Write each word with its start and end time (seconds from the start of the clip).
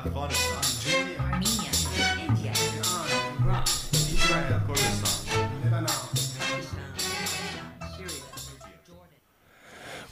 Afghanistan, 0.00 1.20
Armenia, 1.20 1.70
India, 2.26 2.52
Iran, 2.78 3.06
Iraq, 3.42 3.68
Israel, 3.92 4.60
Kurdistan, 4.66 5.50
Lebanon. 5.62 5.92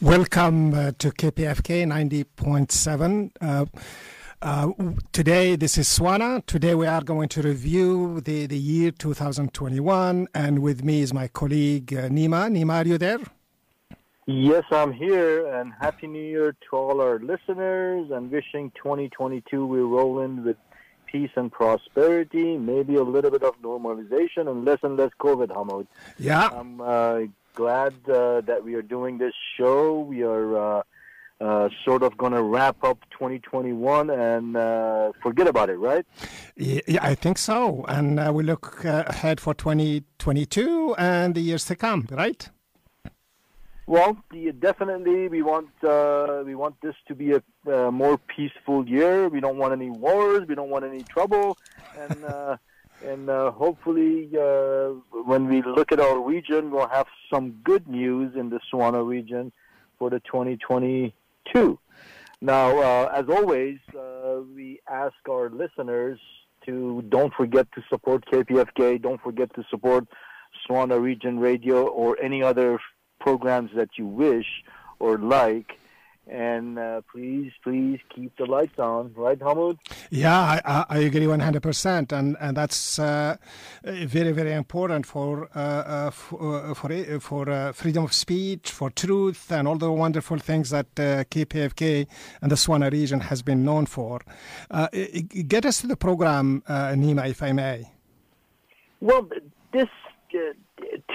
Welcome 0.03 0.75
uh, 0.75 0.93
to 0.99 1.11
KPFK 1.11 1.87
90.7. 1.87 3.31
Uh, 3.41 3.65
uh, 4.43 4.73
today, 5.13 5.57
this 5.57 5.79
is 5.79 5.89
Swana. 5.89 6.45
Today, 6.45 6.75
we 6.75 6.87
are 6.87 7.03
going 7.03 7.31
to 7.31 7.41
review 7.41 8.21
the, 8.21 8.45
the 8.47 8.59
year 8.59 8.91
2021, 8.91 10.29
and 10.35 10.59
with 10.59 10.85
me 10.85 11.01
is 11.01 11.15
my 11.15 11.29
colleague 11.29 11.95
uh, 11.95 12.09
Nyma. 12.09 12.51
Nyma, 12.51 12.85
are 12.85 12.89
you 12.89 12.99
there? 12.99 13.21
Yes, 14.31 14.65
I'm 14.71 14.93
here, 14.93 15.47
and 15.55 15.73
Happy 15.81 16.07
New 16.07 16.23
Year 16.23 16.55
to 16.69 16.77
all 16.77 17.01
our 17.01 17.19
listeners, 17.19 18.11
and 18.11 18.31
wishing 18.31 18.71
2022 18.77 19.65
we 19.67 19.79
roll 19.79 20.21
in 20.21 20.45
with 20.45 20.59
peace 21.07 21.31
and 21.37 21.51
prosperity, 21.51 22.59
maybe 22.59 22.97
a 22.97 23.03
little 23.03 23.31
bit 23.31 23.43
of 23.43 23.59
normalization, 23.63 24.47
and 24.51 24.67
less 24.67 24.81
and 24.83 24.99
less 24.99 25.13
COVID, 25.19 25.51
Hamid. 25.51 25.87
Yeah. 26.19 26.51
I'm 26.53 26.79
uh, 26.79 27.21
glad 27.55 27.95
uh, 28.07 28.43
that 28.43 28.63
we 28.63 28.75
are 28.75 28.83
doing 28.83 29.17
this 29.17 29.33
show. 29.57 30.01
We 30.01 30.25
are 30.25 30.59
uh, 30.59 30.83
uh, 31.41 31.71
sort 31.83 32.03
of 32.03 32.19
going 32.19 32.33
to 32.33 32.43
wrap 32.43 32.85
up 32.85 32.99
2021 33.13 34.11
and 34.11 34.59
uh, 34.59 35.13
forget 35.23 35.49
about 35.49 35.71
it, 35.71 35.79
right? 35.79 36.05
Yeah, 36.55 36.99
I 37.01 37.15
think 37.15 37.39
so. 37.39 37.87
And 37.89 38.21
uh, 38.21 38.31
we 38.35 38.43
look 38.43 38.85
ahead 38.85 39.41
for 39.41 39.55
2022 39.55 40.97
and 40.99 41.35
the 41.35 41.41
years 41.41 41.65
to 41.65 41.77
come, 41.77 42.07
right? 42.11 42.47
Well, 43.89 44.19
definitely, 44.59 45.29
we 45.29 45.41
want 45.41 45.71
uh, 45.83 46.43
we 46.45 46.55
want 46.55 46.79
this 46.83 46.95
to 47.07 47.15
be 47.15 47.33
a 47.33 47.43
uh, 47.67 47.91
more 47.91 48.19
peaceful 48.19 48.87
year. 48.87 49.31
We 49.31 49.41
don't 49.41 49.57
want 49.57 49.73
any 49.73 49.89
wars. 49.89 50.47
We 50.47 50.55
don't 50.55 50.69
want 50.69 50.85
any 50.85 51.05
trouble, 51.05 51.57
and 51.99 52.23
uh, 52.23 52.59
and 53.03 53.31
uh, 53.31 53.51
hopefully, 53.51 54.29
uh, 54.39 54.89
when 55.25 55.49
we 55.49 55.63
look 55.63 55.91
at 55.91 56.01
our 56.01 56.21
region, 56.21 56.71
we'll 56.71 56.89
have 56.89 57.07
some 57.33 57.53
good 57.65 57.89
news 57.89 58.37
in 58.37 58.51
the 58.51 58.61
Swana 58.71 59.03
region 59.09 59.53
for 59.99 60.11
the 60.11 60.21
2022. 60.21 61.79
Now, 62.43 62.79
uh, 62.79 63.11
as 63.15 63.25
always, 63.31 63.79
we 64.55 64.81
ask 64.87 65.17
our 65.31 65.49
listeners 65.49 66.21
to 66.67 67.03
don't 67.09 67.33
forget 67.33 67.73
to 67.73 67.83
support 67.89 68.27
KPFK. 68.27 69.01
Don't 69.01 69.23
forget 69.23 69.49
to 69.55 69.65
support 69.71 70.07
Swana 70.69 71.01
Region 71.01 71.39
Radio 71.41 71.87
or 71.87 72.21
any 72.21 72.43
other 72.43 72.79
programs 73.21 73.71
that 73.75 73.91
you 73.97 74.07
wish 74.07 74.47
or 74.99 75.19
like. 75.19 75.73
And 76.31 76.79
uh, 76.79 77.01
please, 77.11 77.53
please 77.63 78.01
keep 78.15 78.37
the 78.37 78.45
lights 78.45 78.79
on, 78.79 79.15
right, 79.17 79.39
Hamoud? 79.39 79.79
Yeah, 80.11 80.39
I, 80.39 80.85
I 80.87 80.99
agree 80.99 81.23
100%. 81.23 82.13
And, 82.13 82.37
and 82.39 82.55
that's 82.55 82.99
uh, 82.99 83.37
very, 83.83 84.33
very 84.33 84.53
important 84.53 85.07
for, 85.07 85.49
uh, 85.55 85.59
uh, 85.59 86.11
for, 86.11 86.67
uh, 86.67 86.75
for, 86.75 86.93
uh, 86.93 87.19
for 87.19 87.49
uh, 87.49 87.73
freedom 87.73 88.05
of 88.05 88.13
speech, 88.13 88.71
for 88.71 88.91
truth, 88.91 89.51
and 89.51 89.67
all 89.67 89.77
the 89.77 89.91
wonderful 89.91 90.37
things 90.37 90.69
that 90.69 90.87
uh, 90.99 91.25
KPFK 91.25 92.07
and 92.43 92.51
the 92.51 92.57
Swana 92.57 92.93
region 92.93 93.21
has 93.21 93.41
been 93.41 93.65
known 93.65 93.87
for. 93.87 94.21
Uh, 94.71 94.89
get 95.47 95.65
us 95.65 95.81
to 95.81 95.87
the 95.87 95.97
program, 95.97 96.63
uh, 96.69 96.89
Nyma, 96.89 97.27
if 97.27 97.43
I 97.43 97.53
may. 97.53 97.91
Well, 99.01 99.31
this 99.73 99.89
uh, 100.35 100.53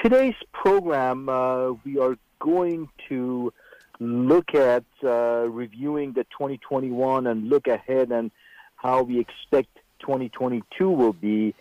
today's 0.02 0.36
program, 0.52 1.30
uh, 1.30 1.72
we 1.86 2.00
are 2.00 2.17
going 2.39 2.89
to 3.09 3.53
look 4.00 4.53
at 4.53 4.83
uh, 5.03 5.47
reviewing 5.50 6.14
the 6.14 6.23
2021 6.25 7.28
and 7.28 7.50
look 7.50 7.67
ahead 7.67 8.11
and 8.11 8.31
how 8.75 9.03
we 9.03 9.20
expect 9.20 9.70
2022 10.00 10.89
will 10.89 11.14
be. 11.14 11.53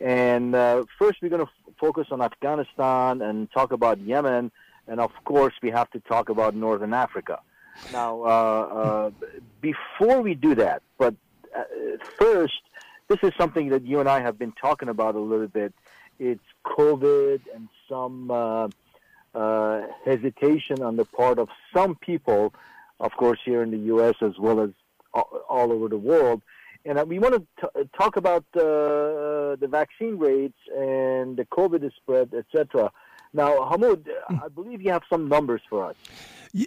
And 0.00 0.54
uh, 0.54 0.84
first, 0.98 1.22
we're 1.22 1.30
going 1.30 1.46
to 1.46 1.50
f- 1.68 1.74
focus 1.80 2.08
on 2.10 2.20
Afghanistan 2.20 3.22
and 3.22 3.50
talk 3.50 3.72
about 3.72 3.98
Yemen, 4.00 4.52
and 4.86 5.00
of 5.00 5.12
course, 5.24 5.54
we 5.62 5.70
have 5.70 5.90
to 5.92 6.00
talk 6.00 6.28
about 6.28 6.54
Northern 6.54 6.92
Africa. 6.92 7.40
Now, 7.92 8.22
uh, 8.22 8.26
uh, 8.26 9.10
before 9.60 10.20
we 10.20 10.34
do 10.34 10.54
that, 10.56 10.82
but 10.98 11.14
uh, 11.56 11.62
first, 12.18 12.60
this 13.08 13.18
is 13.22 13.32
something 13.38 13.70
that 13.70 13.84
you 13.84 14.00
and 14.00 14.08
I 14.08 14.20
have 14.20 14.38
been 14.38 14.52
talking 14.52 14.88
about 14.88 15.14
a 15.14 15.20
little 15.20 15.48
bit. 15.48 15.72
It's 16.18 16.40
COVID 16.64 17.40
and 17.54 17.68
some 17.88 18.30
uh, 18.30 18.68
uh, 19.34 19.82
hesitation 20.04 20.82
on 20.82 20.96
the 20.96 21.04
part 21.04 21.38
of 21.38 21.48
some 21.74 21.94
people, 21.96 22.54
of 23.00 23.12
course, 23.12 23.38
here 23.44 23.62
in 23.62 23.70
the 23.70 23.78
U.S. 23.94 24.14
as 24.22 24.38
well 24.38 24.60
as 24.60 24.70
all, 25.14 25.72
over 25.72 25.88
the 25.88 25.98
world. 25.98 26.42
And 26.84 26.98
uh, 26.98 27.04
we 27.04 27.18
want 27.18 27.46
to 27.60 27.88
talk 27.98 28.16
about 28.16 28.44
uh, 28.54 29.56
the 29.56 29.68
vaccine 29.68 30.18
rates 30.18 30.58
and 30.74 31.36
the 31.36 31.44
COVID 31.46 31.90
spread, 31.96 32.32
etc. 32.32 32.92
Now, 33.32 33.58
Hamoud, 33.70 34.06
I 34.28 34.48
believe 34.48 34.80
you 34.80 34.92
have 34.92 35.02
some 35.10 35.28
numbers 35.28 35.60
for 35.68 35.84
us. 35.84 35.96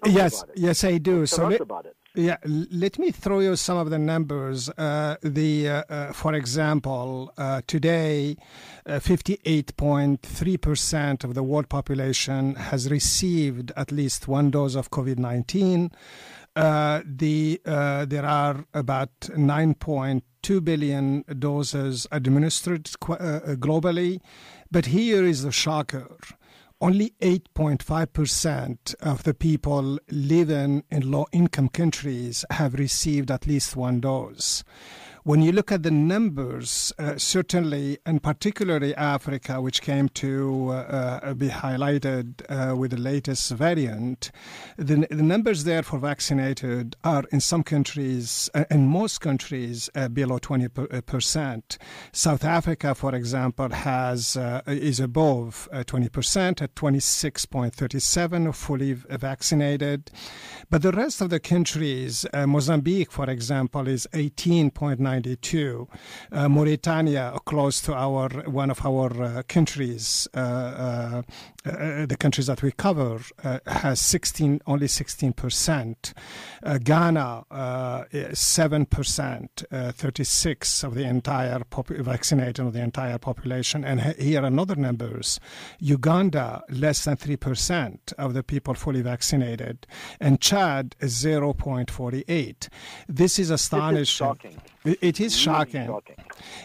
Tell 0.04 0.12
yes, 0.12 0.44
yes, 0.56 0.84
I 0.84 0.98
do. 0.98 1.26
Tell 1.26 1.28
So 1.28 1.46
us 1.46 1.52
let, 1.52 1.62
about 1.62 1.86
it. 1.86 1.96
Yeah, 2.16 2.38
let 2.44 2.98
me 2.98 3.12
throw 3.12 3.40
you 3.40 3.56
some 3.56 3.78
of 3.78 3.92
the 3.92 4.00
numbers. 4.00 4.68
Uh, 4.70 5.18
the, 5.22 5.70
uh, 5.70 5.84
uh, 5.90 6.12
for 6.12 6.34
example, 6.34 7.32
uh, 7.38 7.62
today, 7.68 8.36
uh, 8.88 8.94
58.3% 8.94 11.24
of 11.24 11.36
the 11.36 11.44
world 11.44 11.70
population 11.70 12.56
has 12.56 12.90
received 12.90 13.72
at 13.78 13.92
least 13.92 14.28
one 14.28 14.50
dose 14.50 14.74
of 14.74 14.90
COVID-19. 14.90 15.92
Uh, 16.56 17.02
the 17.06 17.62
uh, 17.66 18.06
there 18.06 18.26
are 18.26 18.66
about 18.74 19.12
9.2 19.22 20.64
billion 20.64 21.24
doses 21.38 22.08
administered 22.12 22.90
uh, 23.08 23.40
globally, 23.56 24.20
but 24.72 24.88
here 24.88 25.24
is 25.24 25.44
the 25.44 25.52
shocker 25.52 26.18
only 26.82 27.14
8.5% 27.22 28.96
of 29.02 29.24
the 29.24 29.34
people 29.34 30.00
living 30.10 30.84
in 30.90 31.12
low 31.12 31.28
income 31.32 31.70
countries 31.70 32.46
have 32.52 32.74
received 32.74 33.30
at 33.30 33.48
least 33.48 33.76
one 33.76 34.00
dose. 34.00 34.64
When 35.30 35.44
you 35.44 35.52
look 35.52 35.72
at 35.72 35.84
the 35.84 35.92
numbers, 35.92 36.92
uh, 36.98 37.20
certainly, 37.20 38.00
and 38.04 38.24
particularly 38.24 38.96
Africa, 38.96 39.62
which 39.62 39.84
came 39.84 40.10
to 40.24 40.70
uh, 40.70 41.20
uh 41.22 41.34
be 41.36 41.50
highlighted 41.50 42.42
uh, 42.50 42.76
with 42.76 42.90
the 42.90 42.98
latest 42.98 43.52
variant, 43.52 44.32
the, 44.76 45.06
the, 45.12 45.22
numbers 45.22 45.66
there 45.66 45.84
for 45.84 46.00
vaccinated 46.00 46.96
are 47.04 47.26
in 47.32 47.42
some 47.42 47.62
countries, 47.62 48.50
uh, 48.56 48.66
in 48.72 48.88
most 48.88 49.22
countries, 49.22 49.88
below 50.14 50.40
20%. 50.40 51.78
South 52.12 52.44
Africa, 52.44 52.96
for 52.96 53.14
example, 53.14 53.70
has 53.70 54.36
is 54.66 55.00
above 55.00 55.70
20% 55.72 56.60
at 56.64 56.74
26.37 56.74 58.56
fully 58.56 58.94
vaccinated. 58.94 60.10
But 60.72 60.82
the 60.82 60.92
rest 60.92 61.22
of 61.22 61.30
the 61.30 61.40
countries, 61.40 62.26
Mozambique, 62.34 63.12
for 63.12 63.30
example, 63.30 63.88
is 63.88 64.08
18.9 64.14 65.19
1992, 65.20 65.88
uh, 66.32 66.50
Mauritania, 66.50 67.38
close 67.46 67.82
to 67.82 67.94
our 67.94 68.30
one 68.50 68.70
of 68.72 68.86
our 68.86 69.12
uh, 69.22 69.44
countries, 69.48 70.28
uh, 70.34 71.22
uh, 71.66 71.70
uh, 71.72 72.06
the 72.06 72.16
countries 72.18 72.48
that 72.48 72.62
we 72.64 72.72
cover, 72.72 73.20
uh, 73.44 73.60
has 73.68 74.00
16 74.00 74.62
only 74.66 74.88
16 74.88 75.34
percent. 75.34 76.14
Uh, 76.64 76.78
Ghana, 76.78 77.44
uh, 77.52 78.04
seven 78.34 78.86
percent, 78.86 79.64
uh, 79.72 79.92
36 79.92 80.84
of 80.84 80.96
the 80.96 81.04
entire 81.04 81.60
pop- 81.70 81.88
vaccinated 81.90 82.60
of 82.66 82.72
the 82.74 82.82
entire 82.82 83.18
population. 83.18 83.84
And 83.84 84.02
he- 84.02 84.24
here 84.32 84.46
another 84.46 84.76
numbers: 84.76 85.40
Uganda, 85.80 86.64
less 86.70 87.04
than 87.04 87.18
three 87.18 87.36
percent 87.38 88.14
of 88.18 88.34
the 88.34 88.44
people 88.44 88.74
fully 88.74 89.02
vaccinated, 89.02 89.86
and 90.22 90.40
Chad, 90.40 90.96
0.48. 91.02 92.70
This 93.08 93.40
is 93.40 93.50
astonishing. 93.50 94.06
shocking. 94.06 94.62
It- 94.86 95.00
It 95.02 95.20
is 95.20 95.34
Really 95.46 95.56
shocking. 95.58 95.86
shocking. 95.88 96.16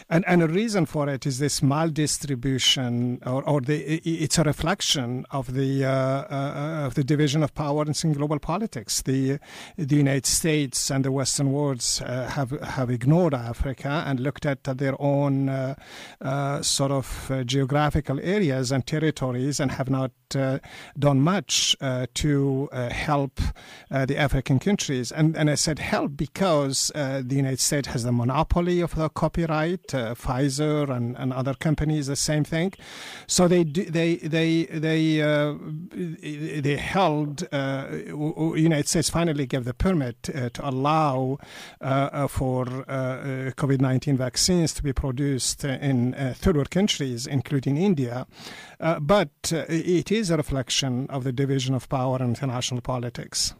And, 0.09 0.23
and 0.27 0.41
a 0.43 0.47
reason 0.47 0.85
for 0.85 1.09
it 1.09 1.25
is 1.25 1.39
this 1.39 1.61
maldistribution, 1.61 3.25
or, 3.25 3.43
or 3.47 3.61
the, 3.61 3.99
it's 4.07 4.37
a 4.37 4.43
reflection 4.43 5.25
of 5.31 5.53
the 5.53 5.85
uh, 5.85 5.89
uh, 5.89 6.85
of 6.85 6.95
the 6.95 7.03
division 7.03 7.43
of 7.43 7.53
powers 7.53 8.03
in 8.03 8.13
global 8.13 8.39
politics. 8.39 9.01
The 9.01 9.39
the 9.77 9.95
United 9.95 10.25
States 10.25 10.91
and 10.91 11.03
the 11.03 11.11
Western 11.11 11.51
worlds 11.51 12.01
uh, 12.01 12.29
have 12.29 12.51
have 12.61 12.89
ignored 12.89 13.33
Africa 13.33 14.03
and 14.05 14.19
looked 14.19 14.45
at 14.45 14.63
their 14.63 14.95
own 15.01 15.49
uh, 15.49 15.75
uh, 16.21 16.61
sort 16.61 16.91
of 16.91 17.31
uh, 17.31 17.43
geographical 17.43 18.19
areas 18.21 18.71
and 18.71 18.85
territories 18.85 19.59
and 19.59 19.71
have 19.71 19.89
not 19.89 20.11
done 20.99 21.21
much 21.21 21.75
to 22.13 22.69
help 22.91 23.39
the 23.89 24.17
African 24.17 24.59
countries. 24.59 25.11
And 25.11 25.37
and 25.37 25.49
I 25.49 25.55
said 25.55 25.79
help 25.79 26.17
because 26.17 26.91
the 26.95 27.35
United 27.35 27.59
States 27.59 27.87
has 27.89 28.03
the 28.03 28.11
monopoly 28.11 28.81
of 28.81 28.95
the 28.95 29.09
copyright 29.09 29.64
right? 29.65 29.93
Uh, 29.93 30.15
Pfizer 30.15 30.89
and, 30.89 31.17
and 31.17 31.33
other 31.33 31.53
companies, 31.53 32.07
the 32.07 32.15
same 32.15 32.43
thing. 32.43 32.73
So 33.27 33.47
they 33.47 33.63
do, 33.63 33.85
they 33.85 34.17
they 34.17 34.65
they 34.65 35.21
uh, 35.21 35.55
they 35.91 36.77
held. 36.77 37.47
Uh, 37.51 37.87
United 38.55 38.87
States 38.87 39.09
finally 39.09 39.45
gave 39.45 39.65
the 39.65 39.73
permit 39.73 40.29
uh, 40.29 40.49
to 40.49 40.69
allow 40.69 41.37
uh, 41.81 41.83
uh, 41.83 42.27
for 42.27 42.65
COVID 42.65 43.81
nineteen 43.81 44.17
vaccines 44.17 44.73
to 44.73 44.83
be 44.83 44.93
produced 44.93 45.63
in 45.63 46.13
third 46.35 46.55
world 46.55 46.71
countries, 46.71 47.27
including 47.27 47.77
India. 47.77 48.25
but 49.01 49.51
it 49.51 50.11
is 50.11 50.29
a 50.29 50.37
reflection 50.37 51.07
of 51.09 51.23
the 51.23 51.31
division 51.31 51.75
of 51.75 51.87
power 51.89 52.17
in 52.19 52.29
international 52.29 52.81
politics. 52.81 53.55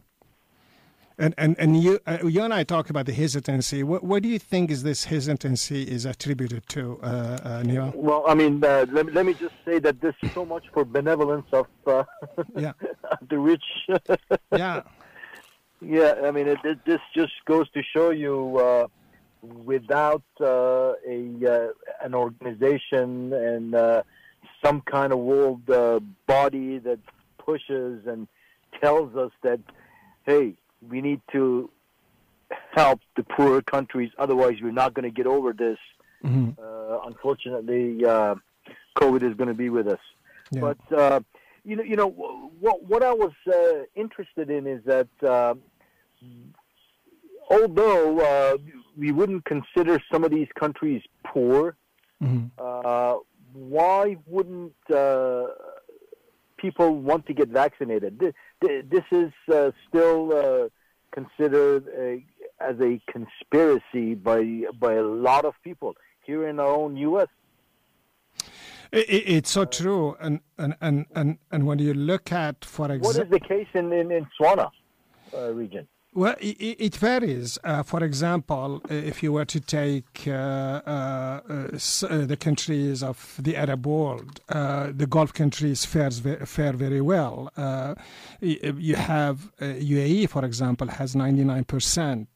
And 1.18 1.34
and 1.38 1.56
and 1.58 1.82
you 1.82 2.00
uh, 2.06 2.18
you 2.26 2.42
and 2.44 2.54
I 2.54 2.64
talked 2.64 2.90
about 2.90 3.06
the 3.06 3.14
hesitancy. 3.14 3.84
What 3.84 4.04
what 4.04 4.22
do 4.22 4.30
you 4.30 4.40
think 4.40 4.70
is 4.70 4.84
this 4.84 5.06
hesitancy 5.06 5.84
is 5.84 6.06
attributed 6.06 6.68
to, 6.70 7.00
uh, 7.02 7.06
uh, 7.44 7.64
Neil? 7.64 7.94
Well, 7.96 8.26
I 8.28 8.34
mean, 8.34 8.64
uh, 8.64 8.86
let, 8.92 9.14
let 9.14 9.26
me 9.26 9.34
just 9.34 9.56
say 9.64 9.80
that 9.80 10.02
there's 10.02 10.16
so 10.34 10.46
much 10.46 10.66
for 10.74 10.84
benevolence 10.84 11.48
of 11.54 11.68
uh, 11.88 12.04
yeah. 12.56 12.74
the 13.30 13.40
rich. 13.40 13.64
yeah. 14.52 14.82
Yeah, 15.82 16.16
I 16.24 16.32
mean, 16.32 16.48
it, 16.48 16.60
it, 16.64 16.80
this 16.86 17.02
just 17.14 17.34
goes 17.46 17.70
to 17.72 17.84
show 17.84 18.10
you, 18.10 18.58
uh, 18.58 18.88
without 19.64 20.24
uh, 20.42 20.94
a 21.08 21.36
uh, 21.46 21.68
an 22.04 22.14
organization 22.14 23.34
and 23.34 23.76
uh, 23.76 24.04
some 24.64 24.82
kind 24.82 25.14
of 25.14 25.20
world 25.20 25.70
uh, 25.70 26.00
body 26.28 26.80
that 26.80 27.00
pushes 27.38 28.06
and 28.08 28.28
tells 28.82 29.16
us 29.16 29.32
that, 29.44 29.60
hey, 30.26 30.56
we 30.90 31.02
need 31.02 31.22
to 31.32 31.70
help 32.72 33.00
the 33.16 33.24
poorer 33.24 33.62
countries. 33.62 34.12
Otherwise, 34.18 34.56
we're 34.62 34.72
not 34.72 34.94
going 34.94 35.04
to 35.04 35.16
get 35.16 35.28
over 35.28 35.54
this. 35.54 35.78
Mm-hmm. 36.24 36.52
Uh, 36.62 37.08
unfortunately, 37.08 38.06
uh, 38.06 38.36
COVID 38.98 39.24
is 39.30 39.36
going 39.36 39.48
to 39.48 39.54
be 39.54 39.70
with 39.70 39.88
us. 39.88 40.00
Yeah. 40.52 40.62
But 40.62 40.98
uh, 40.98 41.20
you 41.64 41.76
know, 41.76 41.84
you 41.84 41.96
know 41.96 42.10
what 42.60 42.84
what 42.84 43.04
I 43.04 43.14
was 43.14 43.32
uh, 43.48 43.84
interested 43.96 44.50
in 44.50 44.68
is 44.68 44.84
that 44.86 45.08
uh, 45.24 45.56
although 47.50 48.20
uh, 48.20 48.58
we 48.98 49.12
wouldn't 49.12 49.46
consider 49.46 50.02
some 50.12 50.24
of 50.24 50.32
these 50.32 50.48
countries 50.60 51.02
poor, 51.26 51.76
mm-hmm. 52.22 52.48
why 53.54 54.18
wouldn't 54.28 54.74
people 56.57 56.96
want 56.96 57.25
to 57.28 57.34
get 57.34 57.50
vaccinated? 57.50 58.19
This 58.62 59.04
is 59.12 59.31
still 59.90 60.69
considered 61.12 61.88
a, 61.98 62.24
as 62.60 62.75
a 62.81 63.02
conspiracy 63.12 64.16
by 64.16 64.63
by 64.80 64.94
a 64.94 65.04
lot 65.04 65.46
of 65.46 65.54
people 65.63 65.96
here 66.22 66.48
in 66.48 66.60
our 66.60 66.68
own 66.68 66.98
U.S. 66.98 67.28
It, 68.92 69.07
it's 69.10 69.52
so 69.52 69.66
true, 69.66 70.16
and, 70.19 70.40
and, 70.57 70.75
and, 70.80 71.06
and, 71.16 71.38
and 71.52 71.66
when 71.66 71.80
you 71.80 71.94
look 71.94 72.31
at, 72.31 72.63
for 72.63 72.86
example, 72.92 73.10
what 73.10 73.18
is 73.18 73.30
the 73.31 73.40
case 73.40 73.68
in 73.74 73.92
in, 73.92 74.12
in 74.12 74.28
Swana 74.40 74.69
uh, 75.34 75.51
region? 75.54 75.88
Well, 76.16 76.36
it, 76.40 76.96
varies. 76.96 77.60
Uh, 77.62 77.84
for 77.84 78.02
example, 78.02 78.82
uh, 78.90 78.94
if 78.94 79.22
you 79.22 79.34
were 79.34 79.44
to 79.44 79.60
take 79.60 80.26
uh, 80.26 80.32
uh, 80.32 81.42
uh, 81.50 81.78
uh 82.10 82.26
the 82.26 82.38
countries 82.40 83.04
of 83.04 83.36
the 83.38 83.58
Arab 83.58 83.86
world, 83.86 84.40
uh, 84.48 84.94
the 84.96 85.08
Gulf 85.08 85.34
countries 85.34 85.84
fares 85.84 86.22
fare 86.46 86.72
very 86.72 87.02
well. 87.02 87.52
Uh, 87.58 87.62
uh 87.62 87.96
you 88.42 88.96
have 88.96 89.52
UAE, 89.60 90.30
for 90.30 90.46
example, 90.46 90.88
has 90.88 91.16
99% 91.16 92.28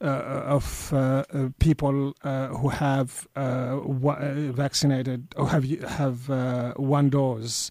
of 0.00 0.94
people 1.58 2.14
who 2.22 2.68
have 2.70 3.28
vaccinated 4.56 5.34
or 5.36 5.48
have 5.48 5.64
have 5.64 6.28
one 6.78 7.10
dose. 7.10 7.70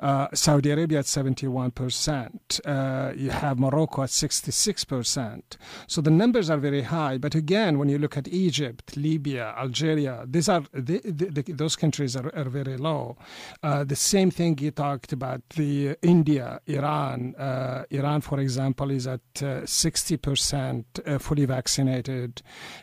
Uh, 0.00 0.28
Saudi 0.32 0.70
Arabia 0.70 1.00
at 1.00 1.04
71%. 1.04 2.60
Uh, 2.64 3.12
you 3.14 3.30
have 3.30 3.58
Morocco 3.58 4.02
at 4.02 4.08
66%. 4.08 5.42
So 5.86 6.00
the 6.00 6.10
numbers 6.10 6.48
are 6.48 6.56
very 6.56 6.82
high. 6.82 7.18
But 7.18 7.34
again, 7.34 7.78
when 7.78 7.90
you 7.90 7.98
look 7.98 8.16
at 8.16 8.26
Egypt, 8.28 8.96
Libya, 8.96 9.54
Algeria, 9.58 10.24
these 10.26 10.48
are 10.48 10.62
the, 10.72 11.00
the, 11.04 11.26
the, 11.26 11.52
those 11.52 11.76
countries 11.76 12.16
are, 12.16 12.34
are 12.34 12.48
very 12.48 12.78
low. 12.78 13.18
Uh, 13.62 13.84
the 13.84 13.96
same 13.96 14.30
thing 14.30 14.56
you 14.58 14.70
talked 14.70 15.12
about 15.12 15.42
the 15.50 15.96
India, 16.00 16.60
Iran. 16.66 17.34
Uh, 17.36 17.84
Iran, 17.90 18.22
for 18.22 18.40
example, 18.40 18.90
is 18.90 19.06
at 19.06 19.20
60% 19.34 20.84
uh, 21.06 21.18
fully 21.18 21.44
vaccinated 21.44 22.40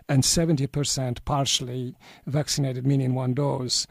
and 0.08 0.22
70% 0.22 1.26
partially 1.26 1.96
vaccinated, 2.28 2.86
meaning 2.86 3.16
one 3.16 3.34
dose. 3.34 3.88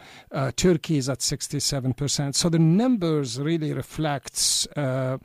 Turkey 0.54 0.98
is 0.98 1.08
at 1.08 1.18
67%. 1.18 2.36
So 2.36 2.48
the 2.48 2.58
number 2.60 3.15
numbers 3.16 3.40
really 3.40 3.72
reflects 3.72 4.66
uh, 4.76 4.80
uh, 4.80 5.18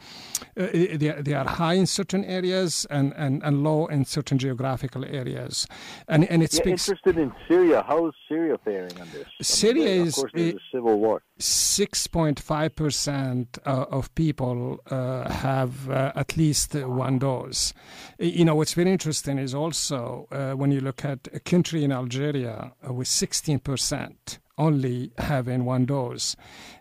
they, 0.55 1.15
they 1.21 1.33
are 1.33 1.47
high 1.47 1.73
in 1.73 1.85
certain 1.85 2.23
areas 2.25 2.87
and, 2.89 3.13
and, 3.15 3.43
and 3.43 3.63
low 3.63 3.85
in 3.87 4.03
certain 4.05 4.37
geographical 4.37 5.03
areas. 5.05 5.67
And, 6.07 6.29
and 6.29 6.43
it 6.43 6.53
yeah, 6.53 6.61
speaks. 6.61 6.89
interested 6.89 7.17
in 7.17 7.33
Syria. 7.47 7.83
How 7.87 8.07
is 8.07 8.13
Syria 8.27 8.57
faring 8.63 8.99
on 8.99 9.07
this? 9.11 9.25
Syria 9.41 9.83
I 9.83 9.87
mean, 9.97 10.07
is. 10.07 10.17
Of 10.17 10.21
course, 10.21 10.31
there's 10.35 10.55
a 10.55 10.59
civil 10.71 10.99
war. 10.99 11.21
6.5% 11.39 13.57
uh, 13.65 13.85
of 13.89 14.13
people 14.15 14.79
uh, 14.89 15.29
have 15.29 15.89
uh, 15.89 16.11
at 16.15 16.35
least 16.37 16.75
one 16.75 17.19
dose. 17.19 17.73
You 18.19 18.45
know, 18.45 18.55
what's 18.55 18.73
very 18.73 18.91
interesting 18.91 19.37
is 19.37 19.53
also 19.55 20.27
uh, 20.31 20.51
when 20.51 20.71
you 20.71 20.81
look 20.81 21.05
at 21.05 21.27
a 21.33 21.39
country 21.39 21.83
in 21.83 21.91
Algeria 21.91 22.71
uh, 22.87 22.93
with 22.93 23.07
16% 23.07 24.39
only 24.61 25.11
having 25.17 25.65
one 25.65 25.85
dose. 25.85 26.35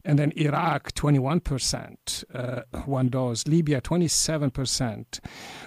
And 0.05 0.19
then 0.19 0.33
Iraq, 0.37 0.93
21%, 0.93 2.25
uh, 2.35 2.63
one 2.85 3.09
dose. 3.09 3.47
Libya, 3.47 3.81
27%. 3.81 5.21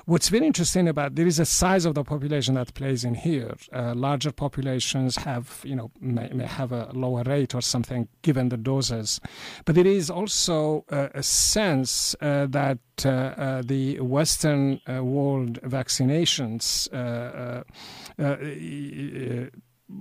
What's 0.06 0.30
very 0.30 0.45
interesting 0.45 0.88
about 0.88 1.15
there 1.15 1.27
is 1.27 1.39
a 1.39 1.45
size 1.45 1.86
of 1.86 1.95
the 1.95 2.04
population 2.04 2.56
that 2.56 2.74
plays 2.74 3.04
in 3.04 3.15
here. 3.15 3.56
Uh, 3.71 3.94
larger 3.95 4.31
populations 4.31 5.15
have, 5.18 5.62
you 5.63 5.75
know, 5.75 5.92
may, 6.00 6.30
may, 6.30 6.45
have 6.45 6.71
a 6.71 6.92
lower 6.94 7.24
rate 7.24 7.56
or 7.56 7.62
something 7.62 8.07
given 8.21 8.50
the 8.50 8.57
doses. 8.57 9.19
But 9.66 9.75
there 9.75 9.88
is 9.88 10.09
also 10.09 10.86
uh, 10.92 11.09
a 11.13 11.24
sense 11.24 12.16
uh, 12.21 12.45
that 12.50 12.80
uh, 13.06 13.09
uh, 13.09 13.62
the 13.66 14.00
Western 14.00 14.80
world 14.88 15.59
vaccinations 15.63 16.89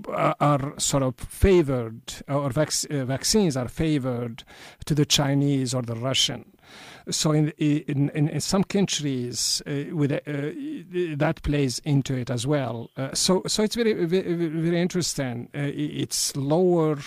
are 0.09 0.75
sort 0.79 1.03
of 1.03 1.15
favored, 1.17 2.15
or 2.29 2.51
vac- 2.51 2.91
uh, 2.91 3.05
vaccines 3.05 3.57
are 3.57 3.69
favored 3.69 4.45
to 4.85 4.95
the 4.95 5.05
Chinese 5.05 5.75
or 5.75 5.83
the 5.83 5.95
Russian. 5.95 6.45
So 7.11 7.33
in 7.33 7.51
in, 7.59 8.11
in, 8.11 8.41
some 8.41 8.65
countries, 8.65 9.61
uh, 9.67 9.95
with 9.95 10.13
uh, 10.13 10.19
that 11.17 11.41
plays 11.43 11.81
into 11.81 12.15
it 12.15 12.31
as 12.31 12.47
well. 12.47 12.91
Uh, 12.97 13.13
so 13.13 13.43
so 13.47 13.63
it's 13.63 13.75
very 13.75 13.93
very, 13.93 14.35
very 14.35 14.81
interesting. 14.81 15.49
Uh, 15.55 15.71
it's 15.75 16.37
lower. 16.37 16.99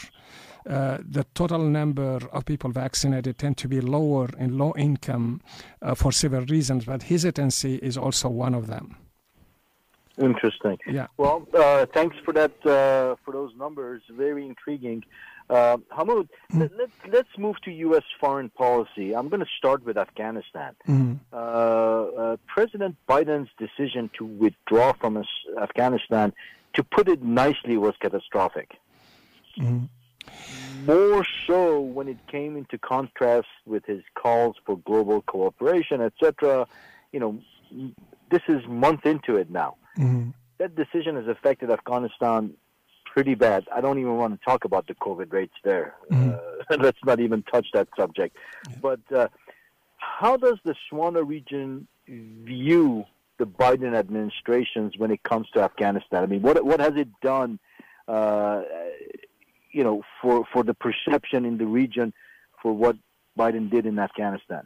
Uh, 0.68 0.98
the 1.08 1.24
total 1.36 1.60
number 1.60 2.20
of 2.32 2.44
people 2.44 2.72
vaccinated 2.72 3.38
tend 3.38 3.56
to 3.56 3.68
be 3.68 3.80
lower 3.80 4.28
in 4.40 4.58
low 4.58 4.74
income 4.76 5.40
for 5.94 6.12
several 6.12 6.44
reasons, 6.46 6.86
but 6.86 7.04
hesitancy 7.04 7.76
is 7.84 7.96
also 7.98 8.28
one 8.28 8.56
of 8.56 8.66
them. 8.66 8.98
Interesting. 10.18 10.78
Yeah. 10.88 11.08
Well, 11.18 11.48
uh, 11.54 11.86
thanks 11.88 12.16
for 12.24 12.34
that 12.34 12.52
uh, 12.66 13.16
for 13.24 13.32
those 13.32 13.52
numbers. 13.58 14.02
Very 14.10 14.46
intriguing. 14.46 15.04
Uh, 15.50 15.78
Hamoud, 15.92 16.28
mm. 16.52 16.62
let, 16.62 16.72
us 16.72 16.90
let's 17.12 17.38
move 17.38 17.60
to 17.62 17.72
U.S. 17.72 18.04
foreign 18.20 18.50
policy. 18.50 19.16
I'm 19.16 19.30
going 19.30 19.42
to 19.42 19.50
start 19.58 19.84
with 19.86 19.98
Afghanistan. 19.98 20.76
Mm. 20.88 21.20
Uh, 21.32 21.36
uh, 21.36 22.38
President 22.48 22.96
Biden's 23.08 23.50
decision 23.58 24.10
to 24.18 24.26
withdraw 24.26 24.94
from 24.94 25.24
Afghanistan, 25.62 26.34
to 26.74 26.84
put 26.84 27.08
it 27.08 27.22
nicely, 27.22 27.78
was 27.78 27.94
catastrophic. 28.00 28.78
Mm. 29.60 29.90
More 30.86 31.26
so 31.46 31.80
when 31.80 32.08
it 32.08 32.18
came 32.28 32.58
into 32.58 32.78
contrast 32.78 33.48
with 33.66 33.86
his 33.86 34.02
calls 34.16 34.56
for 34.66 34.78
global 34.80 35.22
cooperation, 35.22 36.02
etc. 36.02 36.68
You 37.12 37.20
know, 37.20 37.40
this 38.32 38.42
is 38.48 38.66
month 38.68 39.06
into 39.06 39.36
it 39.38 39.52
now. 39.52 39.76
Mm-hmm. 39.98 40.30
That 40.58 40.76
decision 40.76 41.16
has 41.16 41.28
affected 41.28 41.70
Afghanistan 41.70 42.54
pretty 43.06 43.36
bad. 43.36 43.66
I 43.74 43.82
don't 43.82 44.00
even 44.00 44.18
want 44.18 44.40
to 44.40 44.46
talk 44.46 44.66
about 44.66 44.88
the 44.88 44.96
COVID 44.96 45.32
rates 45.32 45.54
there. 45.64 45.96
Mm-hmm. 46.12 46.32
Uh, 46.74 46.78
let's 46.84 47.00
not 47.06 47.20
even 47.20 47.44
touch 47.44 47.68
that 47.74 47.88
subject. 47.98 48.36
Yeah. 48.70 48.76
But 48.82 49.00
uh, 49.14 49.28
how 49.98 50.38
does 50.38 50.58
the 50.64 50.76
Swana 50.92 51.26
region 51.26 51.88
view 52.08 53.06
the 53.38 53.46
Biden 53.46 53.96
administrations 53.96 54.94
when 54.98 55.12
it 55.12 55.24
comes 55.24 55.48
to 55.54 55.62
Afghanistan? 55.62 56.24
I 56.24 56.26
mean, 56.26 56.42
what 56.42 56.64
what 56.64 56.80
has 56.80 56.94
it 56.96 57.10
done? 57.22 57.60
Uh, 58.08 58.62
you 59.72 59.84
know, 59.84 60.04
for 60.22 60.46
for 60.54 60.64
the 60.64 60.74
perception 60.74 61.46
in 61.46 61.58
the 61.58 61.66
region 61.66 62.14
for 62.62 62.74
what 62.74 62.98
Biden 63.38 63.70
did 63.70 63.86
in 63.86 64.00
Afghanistan. 64.00 64.66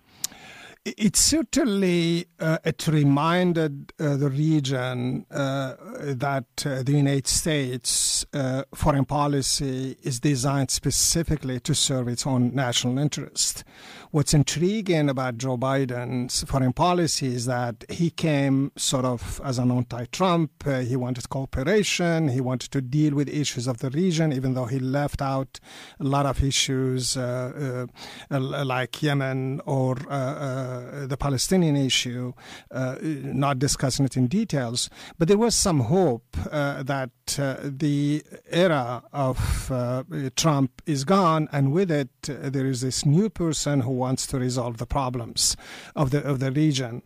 It 0.98 1.16
certainly 1.16 2.26
uh, 2.40 2.58
it 2.64 2.88
reminded 2.88 3.94
uh, 4.00 4.16
the 4.18 4.30
region 4.30 5.26
uh, 5.32 5.76
that 6.02 6.46
uh, 6.66 6.84
the 6.84 6.94
United 6.94 7.28
States 7.28 8.26
uh, 8.34 8.64
foreign 8.74 9.06
policy 9.06 9.98
is 10.02 10.20
designed 10.20 10.72
specifically 10.72 11.60
to 11.62 11.76
serve 11.76 12.08
its 12.08 12.26
own 12.26 12.54
national 12.56 12.98
interest. 12.98 13.64
What's 14.12 14.34
intriguing 14.34 15.08
about 15.08 15.38
Joe 15.38 15.56
Biden's 15.56 16.44
foreign 16.46 16.74
policy 16.74 17.28
is 17.28 17.46
that 17.46 17.86
he 17.90 18.10
came 18.10 18.72
sort 18.76 19.06
of 19.06 19.40
as 19.46 19.60
an 19.60 19.70
anti 19.70 20.06
Trump. 20.06 20.52
Uh, 20.66 20.80
he 20.80 20.96
wanted 20.96 21.30
cooperation. 21.30 22.30
He 22.30 22.42
wanted 22.42 22.72
to 22.72 22.82
deal 22.82 23.14
with 23.14 23.30
issues 23.30 23.68
of 23.68 23.78
the 23.78 23.92
region, 23.92 24.34
even 24.34 24.56
though 24.56 24.66
he 24.66 24.80
left 24.80 25.22
out 25.22 25.60
a 26.00 26.06
lot 26.06 26.26
of 26.26 26.44
issues 26.44 27.16
uh, 27.18 27.86
uh, 28.32 28.40
like 28.40 29.04
Yemen 29.04 29.62
or 29.68 29.96
uh, 30.10 30.14
uh, 30.14 31.06
the 31.06 31.16
Palestinian 31.16 31.76
issue, 31.76 32.34
uh, 32.72 32.96
not 33.04 33.60
discussing 33.60 34.06
it 34.06 34.18
in 34.18 34.26
details. 34.26 34.90
But 35.20 35.28
there 35.28 35.38
was 35.38 35.54
some 35.54 35.82
hope 35.82 36.26
that 36.32 37.12
the 37.28 38.24
era 38.50 39.04
of 39.14 39.72
Trump 40.36 40.82
is 40.88 41.04
gone, 41.04 41.48
and 41.52 41.72
with 41.72 41.92
it, 41.92 42.10
there 42.24 42.66
is 42.66 42.82
this 42.82 43.06
new 43.06 43.30
person 43.30 43.82
who 43.82 43.99
wants 44.04 44.24
to 44.28 44.36
resolve 44.48 44.76
the 44.78 44.86
problems 44.98 45.42
of 45.96 46.08
the 46.14 46.22
of 46.32 46.40
the 46.44 46.52
region. 46.64 47.02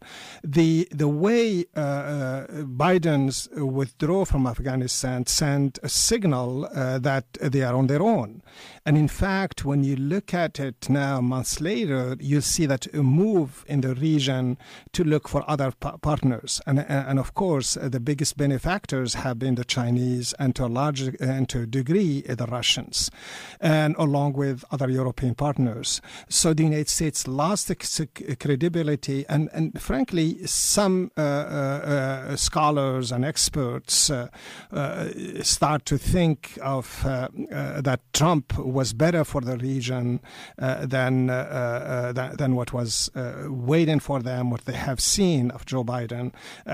The 0.57 0.87
the 1.03 1.11
way 1.25 1.65
uh, 1.75 1.79
uh, 1.79 2.47
Biden's 2.81 3.49
withdrawal 3.79 4.25
from 4.25 4.47
Afghanistan 4.47 5.25
sent 5.25 5.79
a 5.83 5.89
signal 5.89 6.65
uh, 6.65 6.99
that 6.99 7.25
they 7.53 7.63
are 7.67 7.75
on 7.75 7.87
their 7.87 8.03
own. 8.15 8.41
And 8.85 8.97
in 8.97 9.07
fact, 9.07 9.63
when 9.63 9.83
you 9.83 9.95
look 9.95 10.33
at 10.33 10.59
it 10.59 10.89
now, 10.89 11.21
months 11.21 11.61
later, 11.61 12.17
you 12.19 12.41
see 12.41 12.65
that 12.65 12.93
a 12.93 13.01
move 13.01 13.63
in 13.67 13.81
the 13.81 13.95
region 13.95 14.57
to 14.91 15.03
look 15.03 15.27
for 15.27 15.49
other 15.49 15.71
pa- 15.71 15.97
partners. 15.97 16.61
And, 16.67 16.79
and 16.79 17.17
of 17.19 17.33
course, 17.33 17.77
the 17.81 17.99
biggest 17.99 18.37
benefactors 18.37 19.13
have 19.15 19.39
been 19.39 19.55
the 19.55 19.63
Chinese 19.63 20.33
and 20.39 20.55
to 20.55 20.65
a 20.65 20.67
large 20.67 21.01
and 21.19 21.47
to 21.49 21.61
a 21.61 21.65
degree, 21.65 22.21
the 22.21 22.45
Russians, 22.45 23.09
and 23.59 23.95
along 23.97 24.33
with 24.33 24.65
other 24.71 24.89
European 24.89 25.35
partners. 25.35 26.01
So 26.29 26.53
the 26.53 26.63
United 26.63 26.82
States 26.89 27.27
lost 27.27 27.71
credibility, 28.39 29.25
and, 29.27 29.49
and 29.53 29.81
frankly, 29.81 30.45
some 30.45 31.11
uh, 31.17 31.21
uh, 31.21 31.25
uh, 31.25 32.35
scholars 32.35 33.11
and 33.11 33.23
experts 33.25 34.09
uh, 34.09 34.27
uh, 34.71 35.09
start 35.41 35.85
to 35.85 35.97
think 35.97 36.57
of 36.61 37.03
that 37.03 37.99
Trump 38.13 38.57
was 38.57 38.93
better 38.93 39.23
for 39.23 39.41
the 39.41 39.57
region 39.57 40.19
than, 40.57 41.27
than, 41.27 42.35
than 42.37 42.55
what 42.55 42.73
was 42.73 43.11
waiting 43.47 43.99
for 43.99 44.21
them, 44.21 44.49
what 44.49 44.65
they 44.65 44.73
have 44.73 44.99
seen 44.99 45.51
of 45.51 45.65
Joe 45.65 45.83
Biden. 45.83 46.31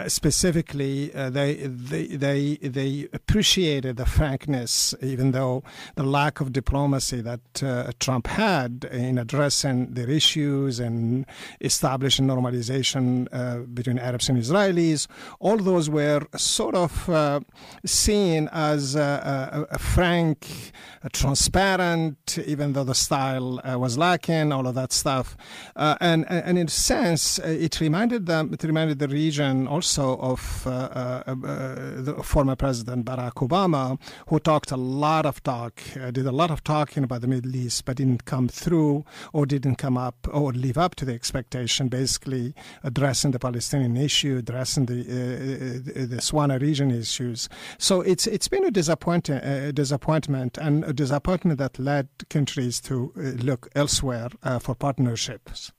specifically, 0.08 1.08
they, 1.10 1.56
they 1.56 2.08
they 2.08 2.56
they 2.58 3.08
appreciated 3.14 3.98
the 3.98 4.06
frankness, 4.06 4.94
even 5.02 5.32
though 5.32 5.64
the 5.96 6.04
lack 6.04 6.40
of 6.40 6.54
diplomacy 6.54 7.22
that 7.22 7.96
Trump 8.00 8.28
had 8.28 8.88
in 8.92 9.18
addressing 9.18 9.94
their 10.00 10.10
issues 10.22 10.80
and 10.80 11.26
establishing 11.62 12.26
normalization 12.34 13.28
uh, 13.32 13.60
between 13.80 14.00
Arabs 14.00 14.30
and 14.30 14.38
Israelis. 14.38 15.08
All 15.40 15.58
those 15.58 15.90
were 15.90 16.22
sort 16.36 16.76
of 16.76 17.10
uh, 17.10 17.40
seen 17.86 18.42
as 18.52 18.96
a, 18.96 19.68
a, 19.70 19.76
a 19.76 19.80
frank, 19.80 20.48
a 21.04 21.10
transparent, 21.10 22.38
even 22.54 22.74
though 22.74 22.88
the 22.94 23.00
style 23.08 23.60
uh, 23.60 23.78
was 23.78 23.98
lacking, 23.98 24.52
all 24.52 24.66
of 24.68 24.76
that 24.76 24.92
stuff. 24.92 25.36
Uh, 25.76 25.96
and, 26.00 26.20
and 26.30 26.58
in 26.58 26.68
a 26.68 26.70
sense, 26.70 27.40
uh, 27.40 27.44
it 27.48 27.80
reminded 27.80 28.26
them, 28.26 28.54
it 28.54 28.64
reminded 28.64 29.00
the 29.00 29.08
region 29.08 29.68
also 29.68 30.18
of 30.18 30.66
uh, 30.68 31.24
the 32.08 32.16
former 32.24 32.56
President 32.56 33.06
Barack 33.06 33.36
Obama, 33.48 34.00
who 34.28 34.40
talked 34.40 34.72
a 34.72 34.78
lot 34.78 35.26
of 35.26 35.42
talk, 35.44 35.82
did 36.12 36.26
a 36.26 36.32
lot 36.32 36.52
of 36.52 36.64
talking 36.64 37.04
about 37.04 37.22
the 37.22 37.28
Middle 37.28 37.56
East, 37.56 37.86
but 37.86 37.98
didn't 37.98 38.26
come 38.26 38.48
through 38.48 39.06
or 39.34 39.46
didn't 39.46 39.76
come 39.76 39.89
up 39.98 40.28
or 40.32 40.52
live 40.52 40.78
up 40.78 40.96
to 40.96 41.06
the 41.06 41.14
expectation, 41.14 41.88
basically 41.88 42.54
addressing 42.84 43.32
the 43.32 43.40
Palestinian 43.40 43.98
issue, 43.98 44.38
addressing 44.38 44.86
the 44.86 45.02
uh, 45.02 46.06
the 46.08 46.18
Swana 46.22 46.60
region 46.60 46.92
issues. 46.92 47.50
So 47.78 48.02
it's 48.02 48.28
it's 48.28 48.48
been 48.48 48.66
a 48.66 48.72
disappointment, 48.72 49.44
uh, 49.44 49.72
disappointment, 49.72 50.58
and 50.58 50.84
a 50.84 50.94
disappointment 50.94 51.60
that 51.60 51.80
led 51.80 52.08
countries 52.30 52.82
to 52.82 53.14
uh, 53.16 53.22
look 53.44 53.70
elsewhere 53.76 54.30
uh, 54.44 54.60
for 54.60 54.76
partnerships. 54.76 55.72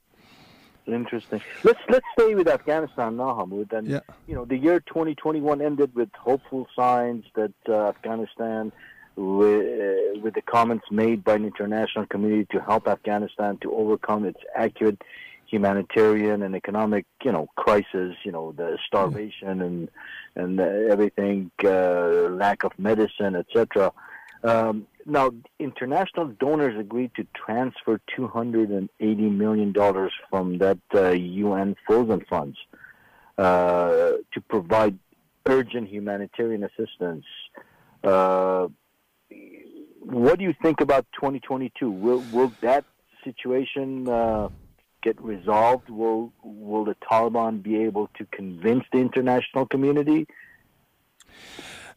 Interesting. 0.86 1.40
Let's 1.62 1.78
let's 1.88 2.06
stay 2.18 2.34
with 2.34 2.48
Afghanistan 2.48 3.16
now, 3.16 3.34
Hamoud. 3.38 3.72
And 3.72 3.86
yeah. 3.86 4.00
you 4.26 4.34
know, 4.34 4.44
the 4.44 4.56
year 4.56 4.80
2021 4.80 5.60
ended 5.60 5.94
with 5.94 6.10
hopeful 6.18 6.66
signs 6.74 7.24
that 7.34 7.52
uh, 7.68 7.88
Afghanistan 7.88 8.72
with, 9.16 10.16
uh, 10.16 10.20
with 10.20 10.34
the 10.34 10.42
comments 10.42 10.84
made 10.90 11.24
by 11.24 11.38
the 11.38 11.44
international 11.44 12.06
community 12.06 12.46
to 12.52 12.60
help 12.60 12.88
Afghanistan 12.88 13.58
to 13.58 13.72
overcome 13.72 14.24
its 14.24 14.40
acute 14.56 15.02
humanitarian 15.46 16.42
and 16.42 16.54
economic, 16.54 17.04
you 17.24 17.32
know, 17.32 17.48
crisis, 17.56 18.14
you 18.24 18.32
know, 18.32 18.52
the 18.52 18.78
starvation 18.86 19.60
and 19.60 19.88
and 20.36 20.60
everything, 20.60 21.50
uh, 21.64 22.28
lack 22.30 22.62
of 22.62 22.72
medicine, 22.78 23.34
etc. 23.34 23.92
Um, 24.44 24.86
now, 25.06 25.32
international 25.58 26.28
donors 26.28 26.78
agreed 26.78 27.10
to 27.16 27.26
transfer 27.34 28.00
280 28.14 29.30
million 29.30 29.72
dollars 29.72 30.12
from 30.28 30.58
that 30.58 30.78
uh, 30.94 31.10
UN 31.10 31.74
frozen 31.86 32.24
funds 32.30 32.56
uh, 33.38 34.12
to 34.32 34.40
provide 34.48 34.98
urgent 35.46 35.88
humanitarian 35.88 36.62
assistance. 36.64 37.24
What 40.00 40.38
do 40.38 40.44
you 40.44 40.54
think 40.62 40.80
about 40.80 41.06
2022? 41.14 41.90
Will 41.90 42.24
will 42.32 42.52
that 42.62 42.84
situation 43.22 44.08
uh, 44.08 44.48
get 45.02 45.20
resolved? 45.20 45.90
Will 45.90 46.32
will 46.42 46.84
the 46.86 46.96
Taliban 47.10 47.62
be 47.62 47.82
able 47.82 48.08
to 48.16 48.24
convince 48.26 48.84
the 48.92 48.98
international 48.98 49.66
community? 49.66 50.26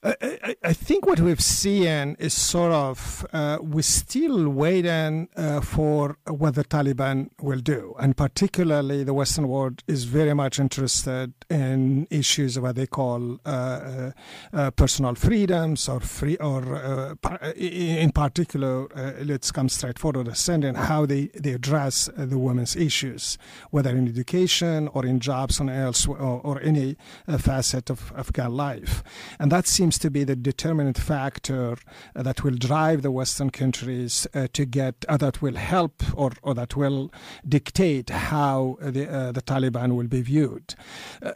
I, 0.04 0.56
I, 0.62 0.74
think 0.74 1.06
what 1.06 1.22
we've 1.22 1.40
seen 1.40 2.18
is 2.20 2.34
sort 2.34 2.74
of 2.74 3.26
uh, 3.32 3.60
we're 3.62 3.84
still 3.84 4.50
waiting 4.50 5.30
uh, 5.38 5.62
for 5.62 6.18
what 6.28 6.56
the 6.56 6.66
Taliban 6.66 7.30
will 7.42 7.62
do, 7.62 7.96
and 8.00 8.18
particularly 8.18 9.06
the 9.06 9.14
Western 9.14 9.48
world 9.48 9.82
is 9.88 10.04
very 10.04 10.34
much 10.34 10.60
interested 10.60 11.34
in 11.50 12.06
issues 12.10 12.58
of 12.58 12.64
what 12.64 12.76
they 12.76 12.86
call 12.86 13.40
uh, 13.46 13.50
uh, 13.50 14.12
uh 14.52 14.72
personal 14.72 15.16
freedoms 15.16 15.88
or 15.88 16.02
free, 16.02 16.36
or 16.38 16.76
uh, 16.76 17.52
in 17.56 18.12
particular, 18.12 18.88
let's 19.24 19.52
come 19.52 19.70
straight 19.70 19.98
forward, 19.98 20.28
ascending 20.28 20.76
how 20.76 21.06
they, 21.06 21.28
they 21.28 21.54
address 21.54 22.10
the 22.18 22.38
women's 22.38 22.76
issues, 22.76 23.38
whether 23.72 23.92
in 23.92 24.10
education 24.10 24.90
or 24.90 25.06
in 25.06 25.22
jobs 25.22 25.62
or 25.62 25.70
else 25.70 26.06
or, 26.08 26.18
or 26.18 26.62
any 26.62 26.98
facet 27.38 27.90
of 27.90 28.12
Afghan 28.18 28.52
life, 28.52 29.02
and 29.40 29.50
that 29.50 29.66
seems 29.66 29.93
seems 29.94 30.00
to 30.00 30.10
be 30.10 30.24
the 30.24 30.36
determinant 30.36 30.98
factor 30.98 31.78
that 32.16 32.44
will 32.44 32.56
drive 32.56 33.04
the 33.04 33.12
Western 33.12 33.52
countries 33.52 34.26
uh, 34.34 34.48
to 34.54 34.66
get, 34.66 35.06
uh, 35.08 35.18
that 35.18 35.42
will 35.42 35.56
help 35.56 36.02
or, 36.16 36.32
or 36.42 36.56
that 36.56 36.76
will 36.76 37.12
dictate 37.48 38.10
how 38.10 38.78
the, 38.82 39.08
uh, 39.08 39.32
the 39.32 39.42
Taliban 39.42 39.96
will 39.96 40.08
be 40.08 40.22
viewed. 40.22 40.74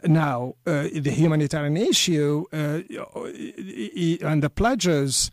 Now, 0.04 0.54
the 0.64 1.10
humanitarian 1.10 1.76
issue 1.76 2.46
and 2.52 4.42
the 4.42 4.50
pledges 4.54 5.30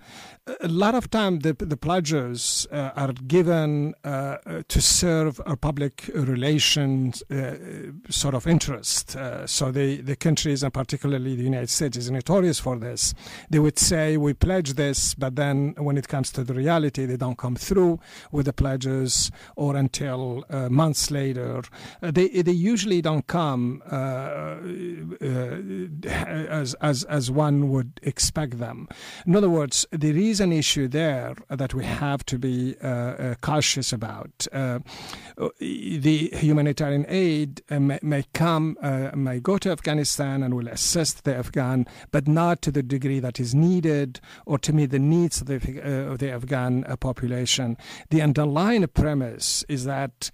a 0.62 0.68
lot 0.68 0.94
of 0.94 1.10
time 1.10 1.40
the, 1.40 1.54
the 1.54 1.78
pledges 1.78 2.68
uh, 2.72 2.92
are 2.96 3.14
given 3.14 3.96
uh, 4.04 4.38
to 4.68 4.80
serve 4.80 5.42
a 5.46 5.58
public 5.58 6.10
relations 6.14 7.24
uh, 7.32 7.56
sort 8.10 8.36
of 8.36 8.46
interest. 8.46 9.18
So 9.48 9.72
the, 9.72 10.02
the 10.02 10.16
countries, 10.16 10.62
and 10.62 10.72
particularly 10.72 11.36
the 11.36 11.44
United 11.44 11.70
States, 11.70 11.98
is 11.98 12.12
notorious 12.12 12.60
for 12.60 12.78
this. 12.78 13.15
They 13.50 13.60
would 13.60 13.80
say, 13.80 14.18
we 14.18 14.34
pledge 14.34 14.74
this, 14.74 15.14
but 15.14 15.36
then 15.36 15.76
when 15.78 15.98
it 15.98 16.08
comes 16.08 16.32
to 16.34 16.44
the 16.44 16.54
reality, 16.54 17.06
they 17.06 17.18
don't 17.18 17.38
come 17.38 17.56
through 17.56 18.00
with 18.32 18.46
the 18.46 18.54
pledges 18.54 19.32
or 19.56 19.76
until 19.76 20.46
uh, 20.50 20.70
months 20.70 21.12
later. 21.12 21.64
Uh, 22.02 22.12
they, 22.12 22.28
they 22.30 22.52
usually 22.52 23.02
don't 23.02 23.28
come 23.28 23.82
as, 26.50 26.74
as, 26.76 27.04
as 27.06 27.32
one 27.32 27.70
would 27.70 28.00
expect 28.04 28.60
them. 28.60 28.88
In 29.26 29.36
other 29.36 29.50
words, 29.50 29.86
there 29.92 30.16
is 30.16 30.40
an 30.40 30.52
issue 30.52 30.88
there 30.88 31.36
that 31.50 31.74
we 31.74 31.86
have 31.86 32.26
to 32.26 32.38
be 32.38 32.76
uh, 32.84 32.88
uh, 32.88 33.36
cautious 33.42 33.94
about. 33.94 34.48
Uh, 34.52 34.80
the 35.60 36.30
humanitarian 36.34 37.06
aid 37.08 37.62
may, 37.70 38.00
may, 38.02 38.24
come, 38.34 38.78
may 39.16 39.40
go 39.40 39.58
to 39.58 39.70
Afghanistan 39.72 40.44
and 40.44 40.54
will 40.54 40.68
assist 40.68 41.24
the 41.24 41.36
Afghan, 41.36 41.86
but 42.12 42.28
not 42.28 42.62
to 42.62 42.72
the 42.72 42.84
degree 42.84 43.05
degree 43.06 43.20
that 43.20 43.40
is 43.40 43.54
needed 43.54 44.20
or 44.46 44.58
to 44.58 44.74
meet 44.74 44.90
the 44.90 45.00
needs 45.00 45.42
of 45.42 45.48
the, 45.48 45.58
uh, 45.58 46.12
of 46.12 46.18
the 46.18 46.32
Afghan 46.32 46.84
uh, 46.86 46.96
population. 46.96 47.78
The 48.10 48.22
underlying 48.22 48.88
premise 48.88 49.64
is 49.70 49.86
that 49.86 50.32